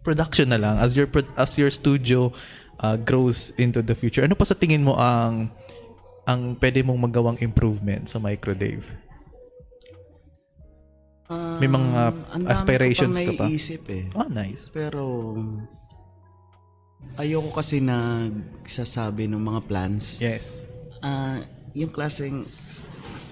[0.04, 0.76] Production na lang.
[0.84, 1.08] As your,
[1.40, 2.36] as your studio
[2.78, 5.48] ah, grows into the future, ano pa sa tingin mo ang
[6.24, 8.84] ang pwede mong magawang improvement sa Microdave?
[11.34, 13.48] May mga Um, aspirations ka pa?
[13.48, 14.06] naiisip eh.
[14.14, 14.68] Oh, nice.
[14.70, 15.34] Pero
[17.18, 20.20] ayoko kasi nagsasabi ng mga plans.
[20.20, 20.68] Yes.
[21.00, 21.42] Ah,
[21.74, 22.46] yung klaseng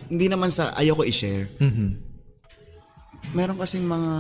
[0.08, 1.48] hindi naman sa ayoko i-share.
[1.60, 2.11] Mhm.
[3.32, 4.12] Meron kasing mga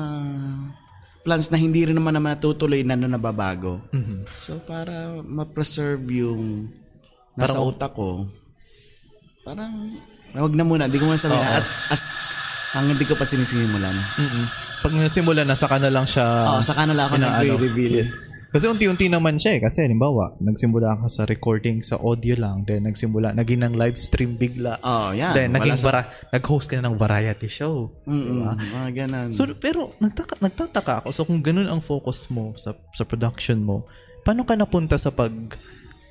[1.21, 3.81] plans na hindi rin naman naman natutuloy na, na nababago.
[3.91, 4.25] Mhm.
[4.37, 6.69] So para ma-preserve yung
[7.35, 8.25] nasa Parang- utak ko,
[9.41, 9.73] parang
[10.31, 12.25] wag na muna, hindi ko muna sabihin at as
[12.71, 13.93] hanggang hindi ko pa sinisimulan.
[13.93, 14.43] Mhm.
[14.81, 16.25] Pag nasimulan na, saka na lang siya...
[16.49, 17.37] Oo, saka na lang ako inaano.
[17.37, 18.01] nagre-reveal.
[18.01, 18.17] Yes.
[18.51, 19.61] Kasi unti-unti naman siya eh.
[19.63, 22.61] Kasi halimbawa, nagsimula ka sa recording sa audio lang.
[22.61, 24.75] Then nagsimula, naging ng live stream bigla.
[24.81, 25.31] Oh, yan.
[25.31, 27.87] Then naging sa- vara- nag-host ka na ng variety show.
[28.03, 29.27] Mm-mm, mga ganun.
[29.31, 31.07] So, pero nagtaka, nagtataka ako.
[31.09, 33.87] So, kung ganun ang focus mo sa, sa production mo,
[34.21, 35.31] paano ka napunta sa pag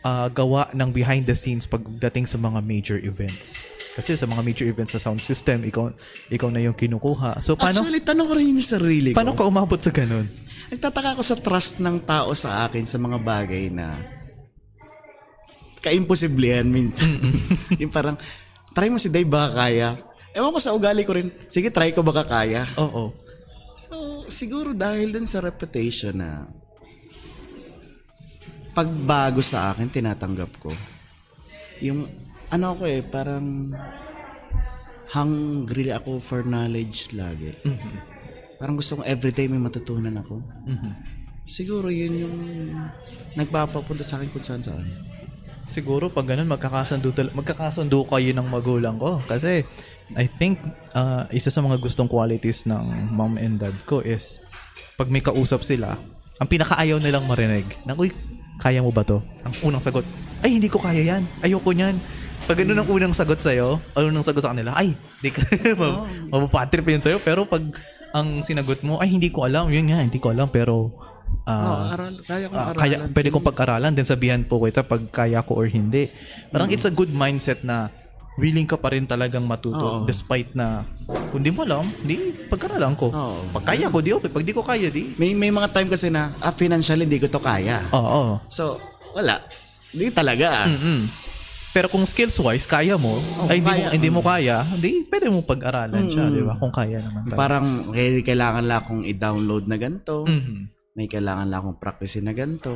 [0.01, 3.61] ah, gawa ng behind the scenes pagdating sa mga major events?
[3.91, 5.93] Kasi sa mga major events sa sound system, ikaw
[6.31, 7.37] ikaw na yung kinukuha.
[7.45, 9.19] So paano Actually, tanong ko rin yung sarili ko.
[9.19, 10.25] paano ka umabot sa ganun?
[10.71, 13.99] Nagtataka ako sa trust ng tao sa akin sa mga bagay na
[15.83, 17.19] kaimposiblihan minsan.
[17.83, 18.15] yung parang,
[18.71, 19.99] try mo si Dave baka kaya.
[20.31, 22.71] Ewan ko sa ugali ko rin, sige try ko baka kaya.
[22.79, 23.11] Oo.
[23.75, 26.47] So, siguro dahil dun sa reputation na
[28.71, 30.71] pagbago sa akin, tinatanggap ko.
[31.83, 32.07] Yung,
[32.53, 33.75] ano ako eh, parang
[35.11, 37.51] hungry ako for knowledge lagi.
[38.61, 40.45] Parang gusto kong everyday may matutunan ako.
[41.49, 42.37] Siguro yun yung
[43.35, 44.85] nagpapapunta sa akin kung saan saan.
[45.65, 49.63] Siguro pag ganun magkakasundo tal- magkakasundo kayo ng magulang ko kasi
[50.19, 50.59] I think
[50.99, 54.43] uh, isa sa mga gustong qualities ng mom and dad ko is
[55.01, 55.97] pag may kausap sila,
[56.37, 58.13] ang pinakaayaw nilang marinig na, uy,
[58.61, 59.25] kaya mo ba to?
[59.49, 60.05] Ang unang sagot,
[60.45, 61.25] ay, hindi ko kaya yan.
[61.41, 61.97] Ayoko niyan.
[62.45, 64.93] Pag ganun ang unang sagot sa'yo, ano nang sagot sa kanila, ay,
[65.25, 65.41] di ka,
[65.81, 66.05] oh.
[66.29, 67.17] mapapatrip yun sa'yo.
[67.25, 67.65] Pero pag
[68.11, 70.91] ang sinagot mo, ay, hindi ko alam, yun nga, hindi ko alam, pero
[71.47, 72.79] Oh, ah, aral, kaya kong aralan.
[72.79, 76.11] kaya pwede kong pag-aralan din sabihan po kita pag kaya ko or hindi.
[76.51, 77.91] Parang it's a good mindset na
[78.35, 80.07] willing ka pa rin talagang matuto Oo.
[80.07, 80.87] despite na
[81.31, 83.11] kung di mo alam, di pag-aralan ko.
[83.11, 83.47] Oo.
[83.55, 84.31] Pag kaya ko, di okay.
[84.31, 85.15] Pag di ko kaya, di.
[85.17, 87.87] May, may mga time kasi na, ah, financially hindi ko to kaya.
[87.95, 88.43] Oo.
[88.51, 88.79] So,
[89.15, 89.43] wala.
[89.91, 90.67] Hindi talaga.
[90.67, 91.30] Mm-mm.
[91.71, 93.15] Pero kung skills-wise, kaya mo,
[93.47, 93.87] ay hindi, kaya.
[93.87, 96.59] mo, hindi mo kaya, di pwede mo pag-aralan siya, di ba?
[96.59, 97.39] Kung kaya naman talaga.
[97.39, 100.27] Parang okay, kailangan lang akong i-download na ganito.
[100.27, 100.67] Mhm.
[100.99, 102.75] May kailangan lang akong practicein na ganito.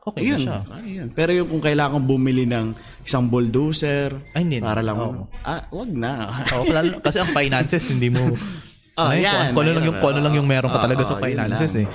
[0.00, 0.40] Okay na Ayun.
[0.40, 0.58] siya.
[0.78, 1.08] Ayun.
[1.10, 2.66] Pero yung kung kailangan kong bumili ng
[3.02, 4.62] isang bulldozer, Ay, hindi.
[4.62, 5.26] para lang, Oo.
[5.42, 6.30] ah, wag na.
[6.54, 8.22] Oo, lalo- kasi ang finances, hindi mo...
[9.00, 9.56] Oh, ano, yan.
[9.56, 11.32] kung, ano lang yung, kung ano lang yung meron ka Oo, talaga sa oo, yun
[11.32, 11.88] finances eh.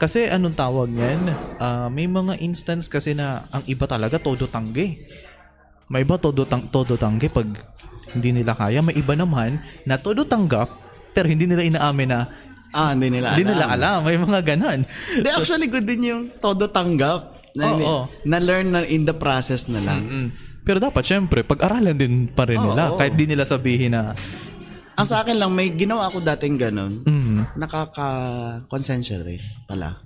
[0.00, 1.20] Kasi anong tawag niyan?
[1.60, 4.96] Ah, may mga instance kasi na ang iba talaga todo tanggi.
[5.88, 7.48] May iba todo, tang, todo tanggi pag
[8.12, 8.80] hindi nila kaya.
[8.80, 10.68] May iba naman na todo tanggap
[11.10, 12.20] pero hindi nila inaamin na
[12.70, 13.52] ah, hindi nila hindi alam.
[13.56, 13.98] nila alam.
[14.04, 14.80] May mga ganon.
[14.84, 17.34] Hindi, actually good din yung todo tanggap.
[17.56, 18.06] Na, Oo.
[18.22, 20.04] na-learn na in the process na lang.
[20.04, 20.28] Mm.
[20.62, 22.92] Pero dapat syempre, pag-aralan din pa rin Oo, nila.
[22.92, 22.98] oo.
[23.00, 24.12] Kahit di nila sabihin na,
[24.94, 27.02] Ang sa akin lang, may ginawa ako dating ganun.
[27.02, 29.96] mm, Nakaka-consensya rin pala.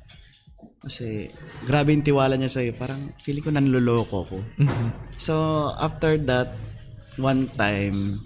[0.83, 1.31] Kasi
[1.63, 2.75] grabe yung tiwala niya sa'yo.
[2.75, 4.39] Parang feeling ko nanloloko ko.
[4.59, 5.35] mm, So,
[5.73, 6.59] after that,
[7.17, 8.19] one time,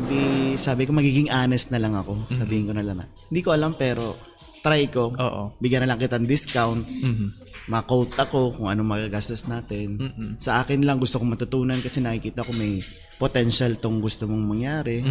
[0.00, 0.22] di
[0.56, 2.16] sabi ko magiging honest na lang ako.
[2.32, 3.06] Sabihin ko na lang na.
[3.28, 4.16] Hindi ko alam pero
[4.60, 5.12] try ko.
[5.12, 5.42] oo.
[5.56, 6.80] Bigyan na lang kita ng discount.
[6.80, 7.28] Mhm.
[7.68, 10.00] Ma-quote ako kung anong magagastos natin.
[10.40, 12.80] Sa akin lang gusto kong matutunan kasi nakikita ko may
[13.14, 15.04] potential tong gusto mong mangyari.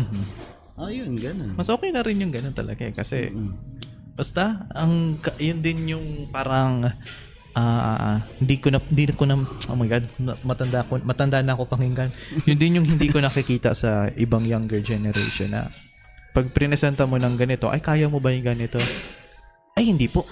[0.75, 1.53] Ayun, ganun.
[1.53, 2.91] Mas okay na rin yung ganun talaga eh.
[2.91, 3.29] Kasi,
[4.19, 6.83] basta, ang, yun din yung parang,
[7.55, 10.05] ah, hindi ko na, hindi ko na, oh my God,
[10.43, 12.11] matanda, ko, matanda na ako pakinggan.
[12.43, 15.63] yun din yung hindi ko nakikita sa ibang younger generation na,
[16.35, 18.75] pag prinesenta mo ng ganito, ay, kaya mo ba yung ganito?
[19.79, 20.27] Ay, hindi po.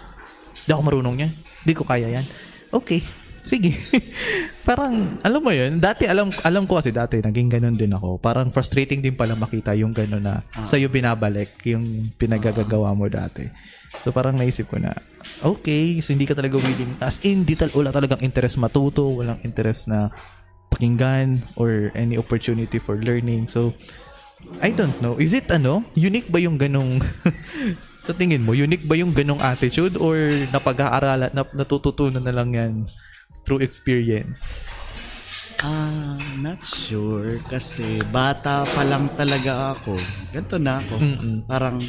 [0.51, 1.31] Hindi ako marunong yan.
[1.63, 2.27] Hindi ko kaya yan.
[2.75, 2.99] Okay.
[3.47, 3.71] Sige.
[4.67, 8.19] parang, alam mo yun, dati alam, alam ko kasi dati, naging ganun din ako.
[8.19, 13.47] Parang frustrating din pala makita yung ganun na sa'yo binabalik yung pinagagagawa mo dati.
[14.03, 14.91] So parang naisip ko na,
[15.39, 19.39] okay, so hindi ka talaga willing, as in, di tal- wala talagang interest matuto, walang
[19.47, 20.11] interest na
[20.67, 23.47] pakinggan or any opportunity for learning.
[23.47, 23.71] So,
[24.59, 25.17] I don't know.
[25.17, 25.81] Is it ano?
[25.95, 26.99] Unique ba yung ganong
[28.05, 28.51] sa tingin mo?
[28.51, 30.19] Unique ba yung ganong attitude or
[30.51, 32.73] napag-aaralan na, natututunan na lang yan
[33.47, 34.43] through experience?
[35.63, 39.95] Ah, not sure kasi bata pa lang talaga ako.
[40.35, 40.95] Ganto na ako.
[41.47, 41.79] Parang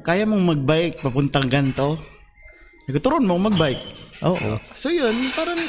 [0.00, 2.00] kaya mong magbike papuntang ganto.
[2.88, 3.84] Nagturon mo magbike.
[4.24, 4.56] Oo.
[4.72, 5.60] So yun, parang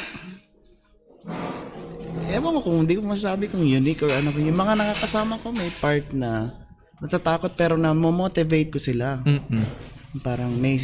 [2.30, 4.30] Ewan ko kung hindi ko masabi kung unique or ano.
[4.38, 6.46] Yung mga nakakasama ko may part na
[7.02, 9.18] natatakot pero na motivate ko sila.
[9.26, 9.66] Mm-mm.
[10.22, 10.78] Parang may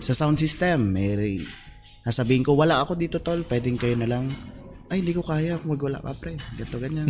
[0.00, 1.16] sa sound system, may
[2.02, 4.32] sasabihin ko, wala ako dito tol, pwedeng kayo na lang.
[4.90, 6.34] Ay, hindi ko kaya kung wala ka pre.
[6.58, 7.06] Ganto ganyan.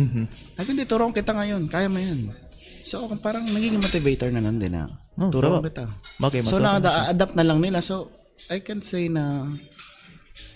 [0.53, 1.65] Ay, hindi, turuan kita ngayon.
[1.65, 2.29] Kaya mo yan.
[2.81, 4.85] So, parang naging motivator na lang din na.
[5.17, 5.65] Oh, turuan sarap.
[5.65, 5.83] kita.
[6.29, 7.81] Okay, So, na-adapt na lang nila.
[7.81, 8.13] So,
[8.53, 9.49] I can say na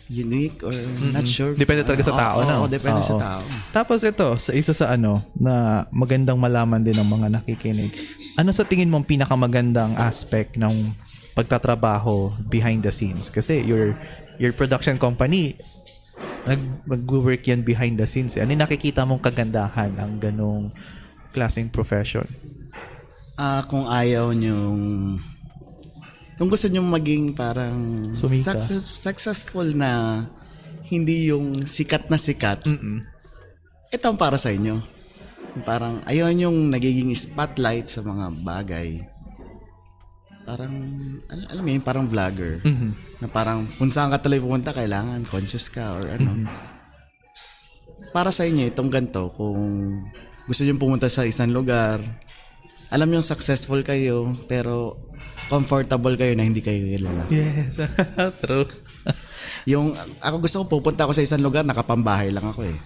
[0.06, 0.74] unique or
[1.10, 1.58] not sure.
[1.58, 2.56] Depende talaga sa Oo, tao, oo, no?
[2.62, 3.22] oo, depende sa Oo.
[3.22, 3.42] tao.
[3.74, 7.90] Tapos ito, sa isa sa ano, na magandang malaman din ng mga nakikinig.
[8.38, 10.94] Ano sa tingin mo ang pinakamagandang aspect ng
[11.34, 13.34] pagtatrabaho behind the scenes?
[13.34, 13.98] Kasi your
[14.38, 15.56] your production company,
[16.46, 18.38] nag, mag-work yan behind the scenes.
[18.38, 20.70] Ano yung nakikita mong kagandahan ng ganong
[21.34, 22.26] klaseng profession?
[23.36, 25.20] Ah, kung ayaw nyong
[26.36, 28.60] kung gusto nyong maging parang Sumika.
[28.60, 30.24] success, successful na
[30.92, 32.68] hindi yung sikat na sikat.
[32.68, 33.04] Mm-mm.
[33.96, 34.84] ito ang para sa inyo.
[35.64, 39.08] Parang ayun yung nagiging spotlight sa mga bagay.
[40.46, 40.74] Parang,
[41.26, 42.62] al- alam mo yun, parang vlogger.
[43.18, 46.46] Na parang kung saan ka tuloy pumunta, kailangan conscious ka or ano.
[48.14, 49.60] Para sa inyo, itong ganito, kung
[50.46, 52.00] gusto nyo pumunta sa isang lugar,
[52.93, 54.96] alam nyo successful kayo, pero
[55.50, 57.26] comfortable kayo na hindi kayo kilala.
[57.28, 57.82] Yes.
[58.46, 58.70] True.
[59.66, 62.78] Yung, ako gusto ko pupunta ako sa isang lugar, nakapambahay lang ako eh.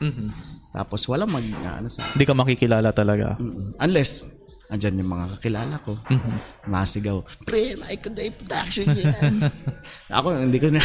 [0.71, 1.43] Tapos walang mag,
[1.75, 3.35] ano sa, Hindi ka makikilala talaga.
[3.35, 3.75] Mm-mm.
[3.83, 4.23] unless,
[4.69, 5.97] andyan yung mga kakilala ko,
[6.63, 9.33] masigaw, pre, like ko na production yan.
[10.07, 10.81] ako, hindi ko na,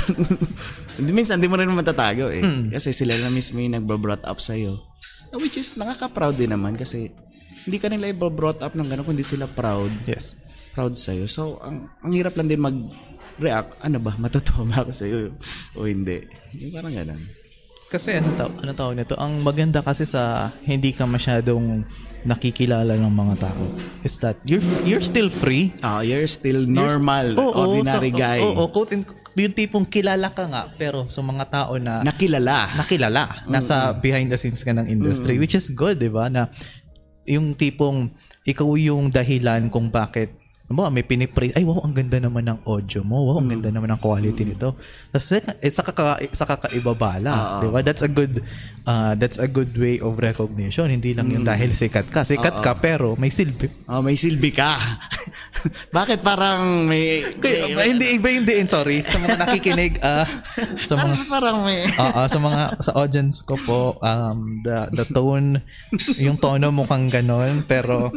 [0.99, 2.41] hindi, minsan, hindi mo rin matatago eh.
[2.73, 4.81] Kasi sila na mismo yung nagbo-brought up sa'yo.
[5.37, 7.13] Which is, nakaka-proud din naman kasi,
[7.65, 10.33] hindi ka nila i-brought up ng gano'n, kundi sila proud Yes.
[10.73, 11.29] proud sa'yo.
[11.29, 13.79] So, ang, ang hirap lang din mag-react.
[13.79, 14.17] Ano ba?
[14.17, 15.17] Matutuwa ba ako sa'yo
[15.77, 16.25] o hindi?
[16.57, 17.21] Yung parang ganun.
[17.87, 19.15] Kasi ano, taw- ano tawag nito?
[19.15, 21.85] Ang maganda kasi sa hindi ka masyadong
[22.25, 23.65] nakikilala ng mga tao
[24.01, 25.73] is that you're you're still free.
[25.81, 28.41] Ah, you're still normal, Oo, ordinary sa- guy.
[28.41, 32.71] Oo, quote in- yung tipong kilala ka nga pero sa mga tao na Nakilala.
[32.75, 36.31] nakilala, nasa behind the scenes ka ng industry which is good, 'di ba?
[36.31, 36.47] Na
[37.25, 38.09] yung tipong
[38.43, 40.33] ikaw yung dahilan kung bakit
[40.73, 43.29] mo may pinipray ay wow ang ganda naman ng audio mo.
[43.29, 44.73] Wow ang ganda naman ng quality nito.
[45.13, 48.41] Tapos eh, sa kaka sa kakaiba bala di ba that's a good
[48.89, 50.89] uh, that's a good way of recognition.
[50.89, 52.25] Hindi lang yung dahil sikat ka.
[52.25, 53.69] Sikat ka pero may silbi.
[53.93, 54.81] Oh, may silbi ka.
[55.97, 57.21] Bakit parang may...
[57.41, 59.05] Kaya, may- hindi iba hindi sorry.
[59.05, 60.25] Sa mga nakikinig ah
[60.89, 61.85] sa mga Parang, may...
[61.85, 65.61] Oo, sa mga sa audience ko po, um the the tone,
[66.17, 68.09] yung tono mukhang ganon pero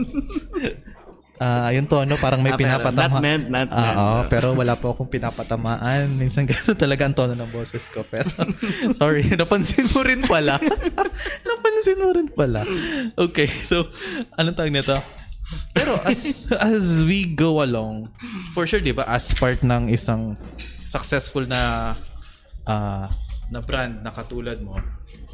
[1.37, 3.13] ah yung tono parang may Ah, pero pinapatama.
[3.13, 4.27] not meant, not Oo, meant.
[4.27, 6.09] pero wala po akong pinapatamaan.
[6.11, 8.01] Minsan gano'n talaga ang tono ng boses ko.
[8.03, 8.25] Pero
[8.99, 10.57] sorry, napansin mo rin pala.
[11.49, 12.65] napansin mo rin pala.
[13.15, 13.85] Okay, so
[14.33, 14.97] ano tawag nito?
[15.71, 16.19] Pero as
[16.51, 18.11] as we go along,
[18.51, 20.35] for sure 'di ba as part ng isang
[20.83, 21.93] successful na
[22.63, 23.07] ah,
[23.47, 24.75] na brand na katulad mo,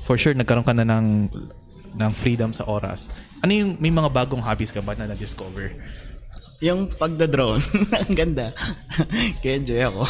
[0.01, 1.31] for sure nagkaroon ka na ng
[1.93, 3.09] ng freedom sa oras.
[3.43, 5.75] Ano yung may mga bagong hobbies ka ba na na-discover?
[6.63, 7.59] Yung pagda-drone.
[8.07, 8.55] ang ganda.
[9.43, 10.07] Kaya enjoy ako.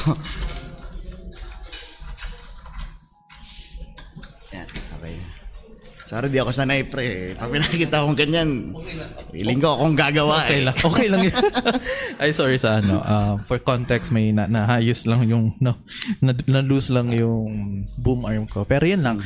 [4.54, 5.18] Yan, okay.
[6.06, 7.34] Sorry, di ako sanay, pre.
[7.34, 8.78] Pag pinakita akong ganyan,
[9.34, 10.66] feeling ko akong gagawa Okay eh.
[10.70, 10.78] lang.
[10.78, 11.38] Okay lang yun.
[12.22, 13.02] Ay, sorry sa ano.
[13.02, 15.74] Uh, for context, may na, nahayos lang yung, no,
[16.22, 18.62] na, na-lose lang yung boom arm ko.
[18.62, 19.26] Pero yan lang.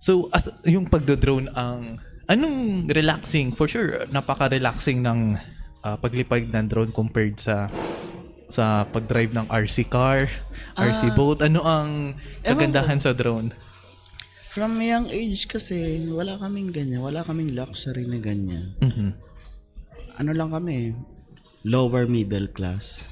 [0.00, 3.54] So, as yung pagdo-drone ang, anong relaxing?
[3.54, 5.38] For sure, napaka-relaxing ng
[5.82, 7.70] uh, paglipad ng drone compared sa
[8.46, 10.30] sa pag-drive ng RC car,
[10.78, 11.42] RC boat.
[11.42, 12.14] Ano ang
[12.46, 13.50] kagandahan sa drone?
[14.54, 17.02] From young age kasi, wala kaming ganyan.
[17.02, 18.72] Wala kaming luxury na ganyan.
[18.80, 19.10] Mhm.
[20.16, 20.94] Ano lang kami,
[21.66, 23.04] lower middle class.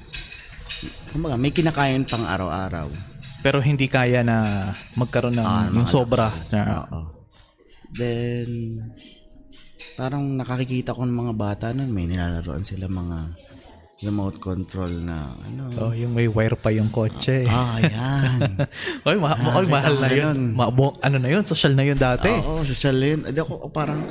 [1.13, 2.89] Kumbaga, may kinakain pang araw-araw.
[3.45, 6.33] Pero hindi kaya na magkaroon ng Ah, yung sobra.
[6.49, 7.14] Na, Oo.
[7.95, 8.49] Then,
[9.95, 13.35] parang nakakikita ko ng mga bata nun, may nilalaroan sila mga
[14.03, 15.71] remote control na ano.
[15.79, 17.47] Oh, yung may wire pa yung kotse.
[17.47, 18.59] Ah, yan.
[19.07, 20.39] Oy, ma- ma- oy, mahal na ko yun.
[20.51, 21.47] Ma- mo- ano na yun?
[21.47, 22.27] Social na yun dati.
[22.27, 23.23] Oo, social yun.
[23.23, 24.03] Hindi ako oh, parang,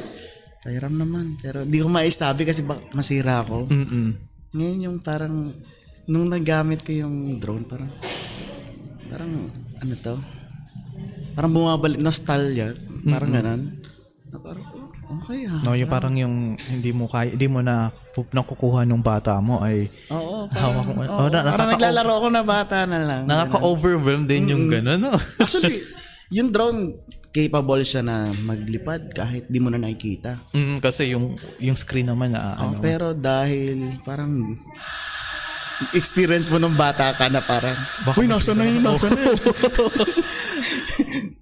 [0.64, 1.36] kairam naman.
[1.44, 3.68] Pero di ko maisabi kasi bak masira ako.
[3.68, 4.16] Mm-mm.
[4.56, 5.52] Ngayon yung parang,
[6.08, 7.92] nung nagamit ko yung drone, parang,
[9.12, 9.52] parang,
[9.84, 10.16] ano to?
[11.36, 12.72] Parang bumabalik, nostalgia.
[13.06, 13.30] Parang.
[13.30, 15.60] Na parang, oh, okay ah.
[15.62, 17.92] No, yung parang yung hindi mo kaya, hindi mo na
[18.32, 20.92] nakukuha nung bata mo ay Oo, hawak parang, mo.
[20.98, 23.22] oo, Oh, na, parang nakaka- naglalaro ako na bata na lang.
[23.24, 25.14] nakaka-overwhelm din yung gano'n, no?
[25.38, 25.84] Actually,
[26.30, 26.96] yung drone,
[27.30, 30.38] capable siya na maglipad kahit di mo na nakikita.
[30.50, 32.78] Mm, kasi yung yung screen naman na Oh, ano.
[32.78, 34.54] pero dahil parang
[35.92, 37.74] experience mo nung bata ka na parang,
[38.14, 39.34] Uy, nasa na yun, nasa na yun.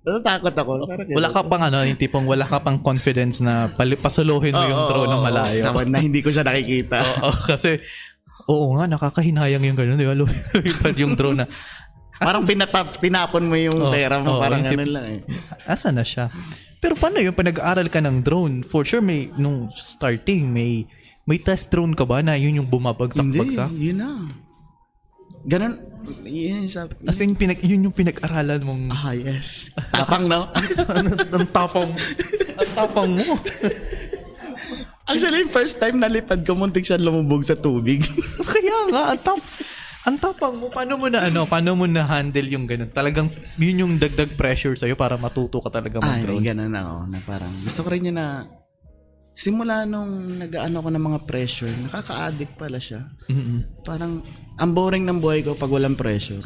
[0.02, 0.70] Natatakot ako.
[1.12, 4.82] Wala ka pang ano, yung tipong wala ka pang confidence na pali- pasuluhin mo yung
[4.88, 5.60] drone ng malayo.
[5.62, 6.98] Na, na hindi ko siya nakikita.
[7.22, 7.78] Oo, kasi
[8.48, 10.16] Oo nga, nakakahinayang yung gano'n, di ba?
[10.18, 11.46] Lumipad yung drone na,
[12.16, 14.38] parang pinatap, tinapon mo yung Oh, pera mo.
[14.38, 15.20] oh, parang tip- ganun lang eh.
[15.68, 16.32] asa na siya?
[16.80, 18.64] Pero paano yung pinag-aaral ka ng drone?
[18.64, 20.82] For sure, may, nung starting, may,
[21.24, 23.70] may test drone ka ba na yun yung Hindi, bumabagsak-bagsak?
[23.72, 24.26] yun na.
[25.42, 25.74] Ganun,
[26.22, 26.94] yun sabi.
[27.02, 29.70] As in, pinag, yun yung pinag-aralan mong Ah, yes.
[29.90, 30.46] Tapang, no?
[31.34, 31.90] ang tapang,
[32.52, 33.34] ang tapang mo.
[35.02, 38.02] Actually, yung first time nalipad ko, muntik siya lumubog sa tubig.
[38.54, 39.40] Kaya nga, ang tap,
[40.02, 42.90] Ang tapang mo, paano mo na ano, paano mo na handle yung ganun?
[42.90, 46.42] Talagang yun yung dagdag pressure sa'yo para matuto ka talaga mag-drone.
[46.42, 48.42] ganun ako na parang gusto ko rin yun na
[49.42, 53.10] simula nung nag-ano ko ng mga pressure, nakaka-addict pala siya.
[53.26, 53.82] Mm-mm.
[53.82, 54.22] Parang
[54.54, 56.38] ang boring ng buhay ko pag walang pressure.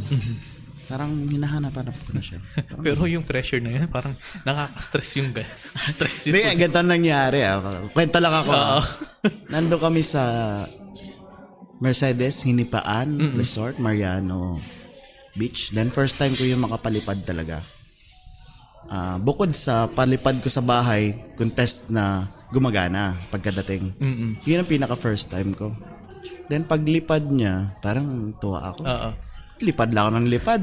[0.86, 2.40] Parang hinahanap-hanap ko na siya.
[2.56, 4.16] Parang, Pero yung pressure na yun, parang
[4.48, 5.52] nakaka-stress yung gan-
[5.92, 6.40] stress yun.
[6.40, 7.44] Hindi, ganito ang nangyari.
[7.44, 7.60] Ah.
[7.92, 8.50] Kwento lang ako.
[8.54, 8.80] ah.
[9.52, 10.22] Nando kami sa
[11.76, 14.56] Mercedes Hinipaan Resort, Mariano
[15.36, 15.74] Beach.
[15.76, 17.60] Then first time ko yung makapalipad talaga.
[18.86, 23.92] Ah, bukod sa palipad ko sa bahay, contest na gumagana pagkadating.
[23.94, 24.40] Mm-mm.
[24.42, 25.76] Yun ang pinaka first time ko.
[26.46, 28.82] Then paglipad niya, parang tuwa ako.
[28.82, 29.10] Oo.
[29.58, 30.62] Lipad lang ako ng lipad.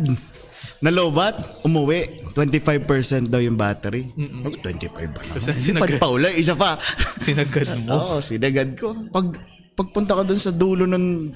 [0.79, 2.31] Nalobat, umuwi.
[2.31, 2.87] 25%
[3.27, 4.09] daw yung battery.
[4.09, 5.33] Ako, 25 ba na?
[5.35, 6.77] Kasi Lipad sinag- pa uli, isa pa.
[7.17, 7.89] Sinagad mo.
[7.95, 8.95] Oo, sinagad ko.
[9.07, 9.37] Pag,
[9.73, 11.33] pagpunta ko dun sa dulo ng,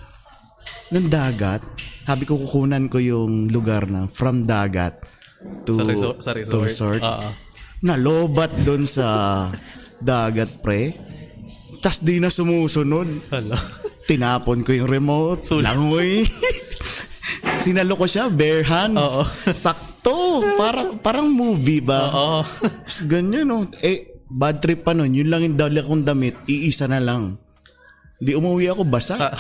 [0.89, 1.65] ng dagat,
[2.01, 4.95] sabi ko kukunan ko yung lugar na from dagat
[5.65, 6.53] to, Sa resort- sa resort.
[6.53, 7.01] to resort.
[7.01, 7.29] Oo.
[7.79, 9.05] Nalobat dun sa
[10.01, 10.95] dagat, pre.
[11.81, 13.29] Tas di na sumusunod.
[13.29, 13.57] Hala.
[14.07, 15.43] Tinapon ko yung remote.
[15.59, 16.23] Langoy.
[17.63, 18.97] Sinalo ko siya, bare hands.
[18.97, 19.23] Oo.
[19.65, 20.41] Sakto.
[20.55, 22.09] Parang, parang movie ba?
[22.13, 22.41] Oo.
[23.05, 23.67] Ganyan, no.
[23.83, 25.11] Eh, bad trip pa nun.
[25.11, 26.37] Yun lang yung dali kong damit.
[26.47, 27.35] Iisa na lang.
[28.17, 29.33] Di umuwi ako basa.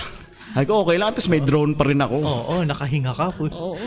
[0.53, 1.11] Ay ko, okay lang.
[1.11, 2.17] Tapos may drone pa rin ako.
[2.21, 3.49] Oo, nakahinga ka po.
[3.49, 3.77] Oo.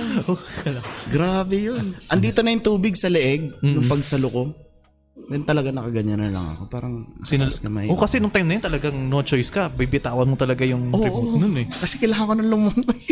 [1.15, 1.95] Grabe yun.
[2.11, 4.43] Andito na yung tubig sa leeg nung pagsalo ko.
[5.29, 6.63] Then talaga nakaganyan na lang ako.
[6.67, 7.87] Parang Sinal- kamay.
[7.87, 9.69] oh, kasi nung time na yun talagang no choice ka.
[9.69, 11.03] Bibitawan mo talaga yung Oo.
[11.03, 11.67] remote nun eh.
[11.67, 13.01] Kasi kailangan ko nang lumungoy.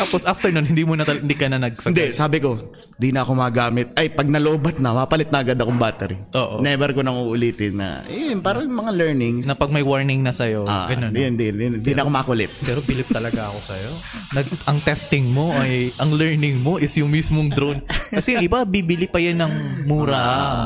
[0.00, 1.92] Tapos after nun, hindi mo na tal- hindi ka na nagsagad.
[1.92, 2.56] Hindi, sabi ko,
[2.96, 3.92] di na ako magamit.
[3.92, 6.16] Ay, pag nalobat na, mapalit na agad akong battery.
[6.32, 6.64] Oo.
[6.64, 9.44] Never ko nang uulitin na, eh, parang mga learnings.
[9.44, 11.12] Na pag may warning na sa'yo, ah, ganun.
[11.12, 12.48] di, di, di, di na ako makulit.
[12.64, 13.90] Pero pilip talaga ako sa'yo.
[14.32, 17.84] Nag, ang testing mo ay, ang learning mo is yung mismong drone.
[18.08, 19.52] Kasi yung iba, bibili pa yan ng
[19.84, 20.16] mura,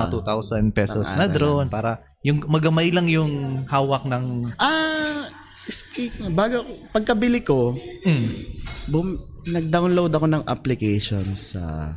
[0.06, 4.54] mga 2,000 pesos na drone para yung magamay lang yung hawak ng...
[4.56, 5.28] Ah,
[5.66, 8.28] speak, bago, pagkabili ko, Mm.
[8.86, 11.92] bum, nag-download ako ng application sa,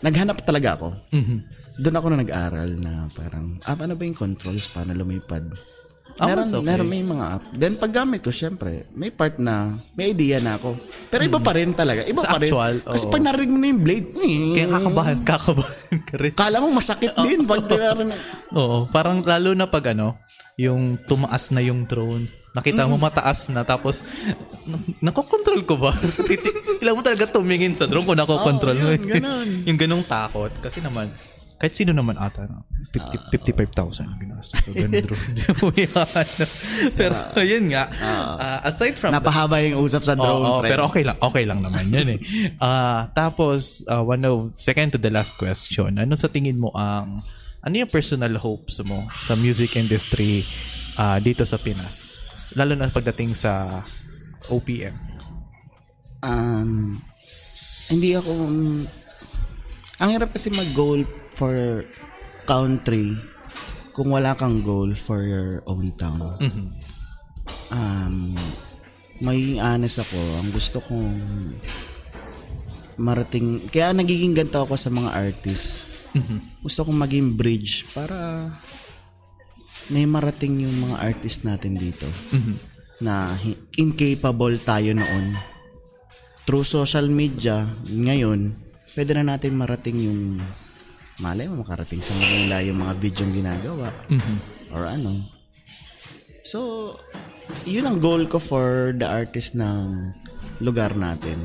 [0.00, 0.88] naghanap talaga ako.
[1.10, 1.36] Mhm.
[1.76, 5.42] Doon ako na nag-aral na parang, ah, ano ba yung controls, paano lumipad?
[6.14, 6.62] Ah, meron, okay.
[6.62, 7.44] meron may mga app.
[7.50, 10.78] Then paggamit ko, syempre, may part na, may idea na ako.
[11.10, 12.06] Pero iba pa rin talaga.
[12.06, 12.46] Iba Sa pa rin.
[12.46, 13.10] actual, Kasi oo.
[13.10, 14.08] pag narinig mo na yung blade,
[14.54, 16.32] Kaya kakabahan, kakabahan ka rin.
[16.32, 18.20] kala mo masakit din pag tinarinig.
[18.54, 20.14] Oo, parang lalo na pag ano,
[20.54, 22.30] yung tumaas na yung drone.
[22.54, 24.06] Nakita mo mataas na tapos
[24.62, 25.90] na- nakokontrol ko ba?
[26.78, 28.88] Kailangan mo talaga tumingin sa drone kung nakokontrol mo.
[28.88, 29.48] Oo, yun, ganun.
[29.68, 30.54] yung ganong takot.
[30.62, 31.10] Kasi naman,
[31.58, 32.62] kahit sino naman ata, no?
[32.94, 34.70] 50, 55,000 ginastos ko.
[34.70, 35.34] Ganun drone.
[36.94, 40.70] Pero yun nga, ah, aside from Napahaba yung usap sa drone, Oo, friend.
[40.70, 42.20] pero okay lang, okay lang naman yun eh.
[42.58, 45.98] Ah, tapos ah, one of second to the last question.
[45.98, 47.26] Ano sa tingin mo ang
[47.64, 50.44] ano yung personal hopes mo sa music industry
[51.00, 52.20] ah, dito sa Pinas?
[52.60, 53.80] Lalo na pagdating sa
[54.52, 54.92] OPM.
[56.20, 57.00] Um,
[57.88, 58.32] hindi ako...
[60.00, 61.84] ang hirap kasi mag-goal for
[62.44, 63.16] country
[63.96, 66.36] kung wala kang goal for your own town.
[66.44, 66.66] Mhm.
[67.72, 68.36] Um,
[69.24, 70.20] may honest ako.
[70.44, 71.16] Ang gusto kong
[73.00, 73.64] marating...
[73.72, 76.03] Kaya nagiging ganito ako sa mga artists.
[76.14, 76.62] Mhm.
[76.62, 78.48] Gusto kong maging bridge para
[79.92, 82.54] may marating yung mga artist natin dito Mhm.
[83.04, 83.28] na
[83.76, 85.36] incapable tayo noon.
[86.46, 88.54] Through social media, ngayon,
[88.94, 90.20] pwede na natin marating yung
[91.20, 94.36] malay mo makarating sa Manila yung mga video ginagawa Mhm.
[94.72, 95.24] or ano.
[96.44, 96.92] So,
[97.64, 100.12] yun ang goal ko for the artist ng
[100.60, 101.38] lugar natin.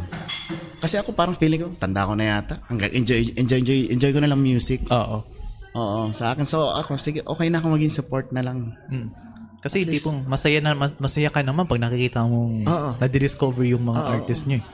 [0.79, 2.63] Kasi ako parang feeling ko, tanda ko na yata.
[2.65, 4.85] Hanggang enjoy, enjoy, enjoy, enjoy ko na lang music.
[4.87, 5.25] Oo.
[5.69, 6.43] Oo, sa akin.
[6.43, 8.73] So, ako, sige, okay na ako maging support na lang.
[8.89, 9.11] Mm.
[9.59, 12.89] Kasi tipong masaya na mas- masaya ka naman pag nakikita mong Oo.
[12.95, 14.59] na-discover yung mga artist niyo.
[14.59, 14.65] eh.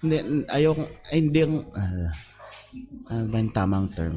[0.00, 0.16] Hindi,
[0.48, 2.08] ayoko, ay, hindi ang, ah,
[3.08, 4.16] ano ba yung tamang term?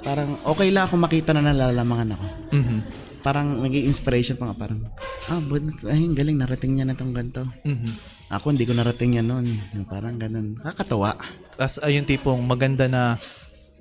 [0.00, 2.26] Parang, okay lang ako makita na nalalamangan ako.
[2.56, 2.78] Mhm.
[3.20, 4.80] Parang, naging inspiration pa nga, parang,
[5.28, 7.44] ah, but, ay, galing, narating niya na itong ganito.
[7.64, 8.18] Mhm.
[8.30, 9.46] Ako, hindi ko narating yan noon.
[9.74, 10.54] Yung Parang ganun.
[10.54, 11.18] Kakatawa.
[11.58, 13.18] Tapos ayun tipong maganda na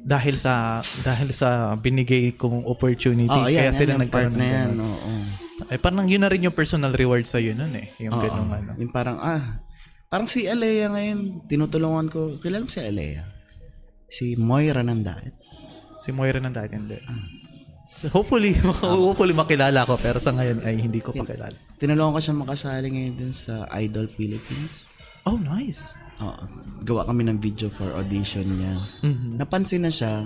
[0.01, 4.47] dahil sa dahil sa binigay kong opportunity Oo, kaya yan, yan, sila yung nagkaroon na
[4.49, 4.67] yan.
[4.73, 4.89] ganun.
[4.89, 5.11] Oo.
[5.69, 7.93] Ay, parang yun na rin yung personal reward sa nun eh.
[8.01, 8.23] Yung Oo.
[8.25, 8.71] ganung ano.
[8.81, 9.61] Yung parang, ah,
[10.09, 12.41] parang si Alea ngayon, tinutulungan ko.
[12.41, 13.21] Kilala mo si Alea?
[14.09, 15.35] Si Moira ng Daet.
[16.01, 16.97] Si Moira ng hindi.
[17.99, 21.51] So hopefully, hopefully makilala ko pero sa ngayon ay hindi ko pa kilala.
[21.75, 24.87] Tinulungan ko siya makasali ngayon dun sa Idol Philippines.
[25.27, 25.99] Oh, nice.
[26.19, 26.43] Oo.
[26.83, 28.75] gawa kami ng video for audition niya.
[29.03, 29.35] Mhm.
[29.35, 30.23] Napansin na siya,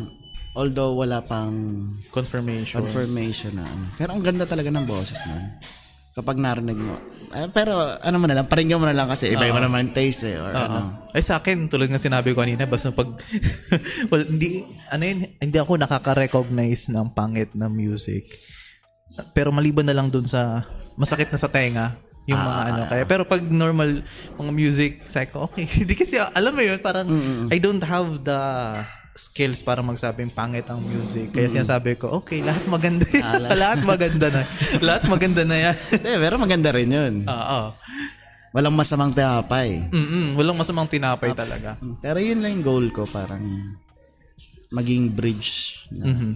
[0.53, 1.53] although wala pang
[2.09, 2.82] Confirmation.
[2.82, 3.89] confirmation na ano.
[3.93, 5.57] Pero ang ganda talaga ng boses nun.
[6.13, 6.93] Kapag narinig mo.
[7.32, 10.34] Eh, pero ano mo na lang, paringgan mo na lang kasi iba-iba naman yung taste
[10.34, 10.41] eh.
[10.41, 11.07] Or ano.
[11.15, 13.07] Ay sa akin, tulad ng sinabi ko kanina, basta pag
[14.11, 18.28] well, hindi ano yun, hindi ako nakaka-recognize ng pangit na music.
[19.32, 20.67] Pero maliban na lang dun sa
[20.97, 23.99] masakit na sa tenga yung mga ano kaya pero pag normal
[24.39, 27.07] mga music sabi ko okay hindi kasi alam mo yun parang
[27.51, 28.39] I don't have the
[29.14, 33.45] skills para magsabing pangit ang music kaya sinasabi ko okay lahat maganda yan.
[33.61, 34.41] lahat maganda na
[34.80, 35.78] lahat maganda na yan
[36.09, 37.14] Eh, pero maganda rin yun.
[37.24, 37.61] oo
[38.53, 39.89] Walang masamang tinapay.
[39.89, 43.41] Mm-mm, walang masamang tinapay talaga Pero yun lang yung goal ko, parang
[44.70, 45.82] maging bridge.
[45.89, 46.32] Na, Mhm.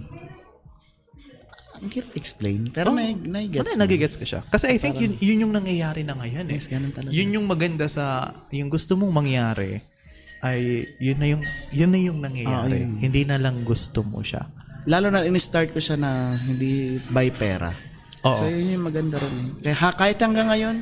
[1.78, 4.42] Ang hirap explain, pero na, na-gets Wala, nagigets ko siya.
[4.42, 6.58] Kasi I think yun, yun yung nangyayari na ngayon eh.
[6.58, 7.14] Yes, ganun talaga.
[7.14, 9.78] Yun yung maganda sa, yung gusto mong mangyari,
[10.40, 10.60] ay
[10.98, 12.86] yun na yung, yun na yung nangyayari.
[12.86, 14.46] Ah, Hindi na lang gusto mo siya.
[14.86, 17.68] Lalo na in-start ko siya na hindi by pera.
[18.24, 18.38] Oo.
[18.38, 19.58] So yun yung maganda rin.
[19.60, 20.76] Kaya ha, kahit hanggang ngayon,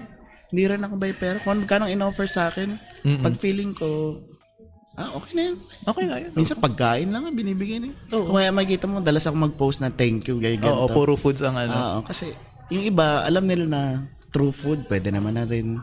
[0.46, 1.36] hindi rin ako by pera.
[1.40, 2.76] Kung magkano in-offer sa akin,
[3.18, 4.20] pag feeling ko,
[4.94, 5.56] ah, okay na yun.
[5.82, 6.32] Okay na yun.
[6.32, 7.98] Minsan pagkain lang ang binibigay na yun.
[8.08, 10.94] Kung kaya makikita mo, dalas ako mag-post na thank you, ganyan, Oo, ganito.
[10.94, 11.72] puro foods ang ano.
[11.72, 12.30] Oo, kasi
[12.68, 13.80] yung iba, alam nila na
[14.36, 15.80] true food, pwede naman na rin.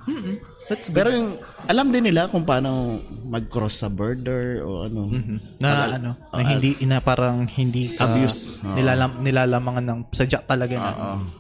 [0.70, 1.02] That's good.
[1.02, 5.10] Pero yung, alam din nila kung paano mag-cross sa border o ano.
[5.58, 8.62] na ano, na hindi, na parang hindi ka Abuse.
[8.62, 8.78] Oo.
[8.78, 10.92] nilalam, nilalamangan ng sadya talaga na.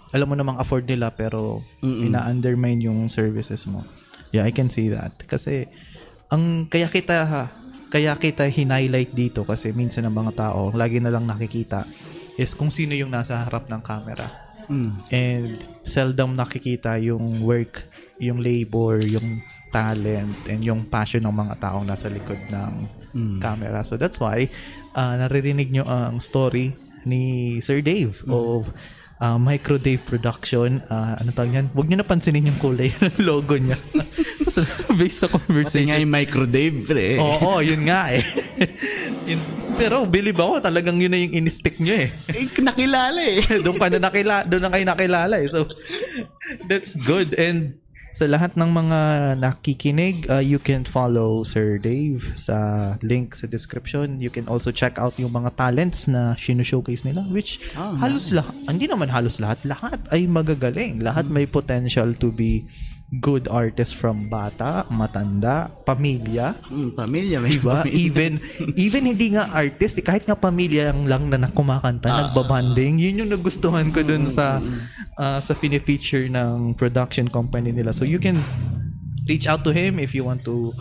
[0.09, 3.85] Alam mo namang afford nila pero ina-undermine yung services mo.
[4.33, 5.13] Yeah, I can see that.
[5.29, 5.69] Kasi
[6.33, 7.29] ang kaya kita
[7.93, 11.85] kaya kita hinighlight dito kasi minsan ng mga tao lagi na lang nakikita
[12.41, 14.42] is kung sino yung nasa harap ng camera.
[14.69, 14.91] Mm.
[15.11, 17.83] And seldom nakikita yung work,
[18.19, 19.41] yung labor, yung
[19.73, 22.73] talent, and yung passion ng mga taong nasa likod ng
[23.37, 23.85] camera.
[23.85, 24.49] So that's why
[24.97, 26.73] uh, naririnig nyo ang story
[27.05, 28.71] ni Sir Dave of
[29.23, 30.83] uh, Micro Dave Production.
[30.91, 31.67] Uh, ano tawag yan?
[31.71, 33.79] Huwag nyo napansinin yung kulay ng logo niya.
[34.53, 34.59] so,
[34.99, 35.87] based sa Pati conversation.
[35.87, 37.15] nga yung micro Dave, pre.
[37.15, 38.23] Oo, yun nga eh.
[39.23, 42.13] Yun- pero believe ako, talagang yun na yung in-stick nyo eh.
[42.29, 43.41] Eh, nakilala eh.
[43.57, 45.49] doon pa na nakila, doon na kayo nakilala eh.
[45.49, 45.65] So
[46.69, 47.81] that's good and
[48.13, 48.99] sa lahat ng mga
[49.41, 54.21] nakikinig, uh, you can follow Sir Dave sa link sa description.
[54.21, 58.53] You can also check out yung mga talents na showcase nila which Oh, halos lahat,
[58.69, 61.01] hindi naman halos lahat, lahat ay magagaling.
[61.01, 62.69] Lahat may potential to be
[63.13, 67.81] good artists from bata, matanda, pamilya, Mm, pamilya, may Diba?
[67.81, 67.93] pamilya.
[67.93, 68.31] even
[68.75, 73.89] even hindi nga artist, eh, kahit nga pamilya lang na nakumakanta, nagbabanding, yun yung nagustuhan
[73.89, 74.57] ko dun sa
[75.15, 77.91] uh, sa fini-feature ng production company nila.
[77.91, 78.41] So you can
[79.23, 80.73] reach out to him if you want to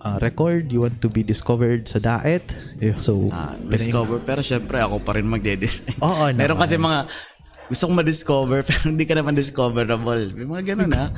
[0.00, 2.54] uh, record, you want to be discovered sa Daet.
[2.78, 5.98] If so, Ah, discover, pero syempre ako pa rin magde-design.
[6.00, 6.62] Oo Meron naman.
[6.62, 6.98] kasi mga
[7.70, 10.34] gusto kong ma-discover pero hindi ka naman discoverable.
[10.34, 11.14] May mga ganun ha.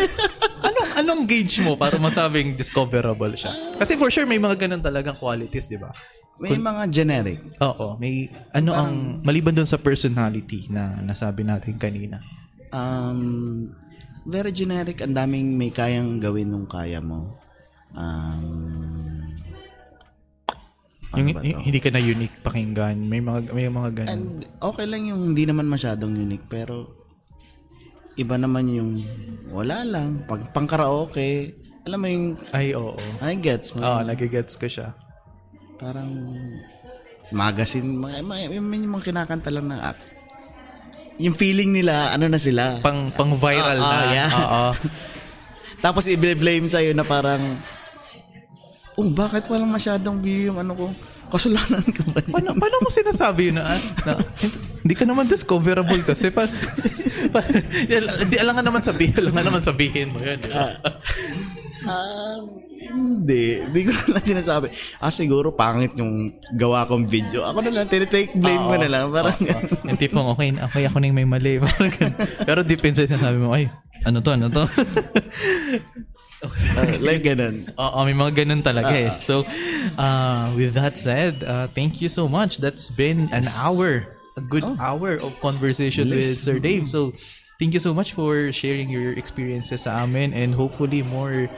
[0.68, 3.50] anong anong gauge mo para masabing discoverable siya?
[3.80, 5.90] Kasi for sure may mga ganun talagang qualities, 'di ba?
[6.36, 7.40] May mga generic.
[7.64, 8.92] Oo, may ano ang
[9.24, 12.20] maliban doon sa personality na nasabi natin kanina.
[12.76, 13.72] Um,
[14.28, 15.00] very generic.
[15.00, 17.40] Ang daming may kayang gawin nung kaya mo.
[17.96, 18.65] Um,
[21.16, 21.46] Yung, ba to?
[21.46, 22.96] yung- hindi ka na unique pakinggan.
[23.02, 24.10] May mga may mga ganun.
[24.10, 24.26] and
[24.58, 26.92] okay lang yung hindi naman masyadong unique pero
[28.14, 28.90] iba naman yung
[29.48, 30.24] wala lang.
[30.24, 31.52] Pag pang karaoke,
[31.82, 32.96] alam mo yung Ay, oo.
[33.18, 33.80] I gets mo.
[33.80, 34.96] Oo, nagigets ko siya.
[35.76, 36.08] Parang
[37.28, 39.98] magazine, mga, mga, yung, yung mga kinakanta lang ng app.
[41.16, 42.78] Yung feeling nila, ano na sila.
[42.80, 43.96] Pang pang viral Ah, na.
[43.96, 44.30] ah, yeah.
[44.30, 44.64] Oo.
[45.84, 47.60] Tapos i-blame sa'yo na parang,
[48.96, 50.86] oh, bakit walang masyadong view yung ano ko?
[51.30, 52.18] Kasalanan ka ba?
[52.22, 53.76] niya?" Paano, paano mo sinasabi yun na,
[54.08, 54.12] na
[54.82, 56.46] hindi ka naman discoverable kasi pa,
[57.34, 57.40] pa
[58.22, 60.38] hindi alam nga naman sabihin, alam nga naman sabihin mo yun.
[60.38, 60.78] di ba?
[61.86, 62.38] Ah,
[62.86, 63.62] hindi.
[63.62, 64.66] Hindi ko na lang sinasabi.
[64.98, 67.46] Ah, siguro pangit yung gawa kong video.
[67.46, 69.04] Ako na lang, tinitake blame ko na lang.
[69.14, 69.38] Parang,
[69.86, 71.62] Yung tipong, okay, okay ako na yung may mali.
[72.48, 73.70] Pero deep inside, sinasabi mo, ay,
[74.02, 74.66] ano to, ano to?
[76.78, 77.66] ah, like ganun.
[77.78, 79.10] Oo, may mga ganun talaga eh.
[79.20, 79.44] So,
[79.98, 82.58] uh, with that said, uh, thank you so much.
[82.58, 86.88] That's been an hour, a good hour of conversation with Sir Dave.
[86.88, 87.12] So,
[87.58, 91.48] thank you so much for sharing your experiences sa amin and hopefully more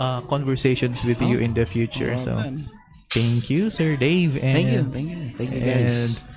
[0.00, 2.16] uh, conversations with you in the future.
[2.18, 2.64] So, man.
[3.12, 4.40] thank you, Sir Dave.
[4.40, 5.22] And, Thank you, thank you.
[5.36, 6.31] Thank you, guys.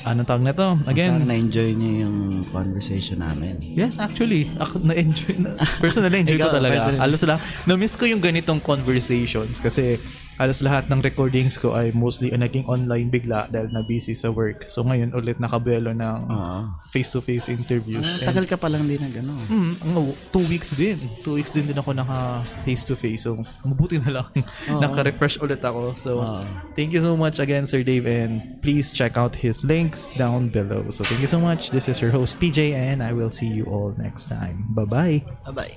[0.00, 0.80] Anong tawag na to?
[0.80, 2.16] Sana Again, na-enjoy niyo yung
[2.48, 3.60] conversation namin.
[3.60, 4.48] Yes, actually.
[4.56, 5.60] Ako na-enjoy na.
[5.84, 6.72] Personally, enjoy ko Ikaw, talaga.
[6.80, 7.00] personally.
[7.04, 7.38] Halos lang,
[7.68, 10.00] na-miss ko yung ganitong conversations kasi
[10.40, 14.32] halos lahat ng recordings ko ay mostly uh, naging online bigla dahil na busy sa
[14.32, 14.72] work.
[14.72, 16.72] So ngayon ulit nakabelo ng Oo.
[16.88, 18.24] face-to-face interviews.
[18.24, 19.44] Ah, tagal ka pa lang din na gano'n.
[19.52, 20.96] Mm, ano, two weeks din.
[21.20, 23.28] Two weeks din din ako naka face-to-face.
[23.28, 23.36] So,
[23.68, 24.30] mabuti na lang.
[24.80, 25.92] Naka-refresh ulit ako.
[26.00, 26.40] So, Oo.
[26.72, 28.08] thank you so much again, Sir Dave.
[28.08, 30.88] And please check out his links down below.
[30.88, 31.68] So, thank you so much.
[31.68, 34.64] This is your host, PJ, and I will see you all next time.
[34.72, 35.44] Bye-bye.
[35.52, 35.74] Bye-bye.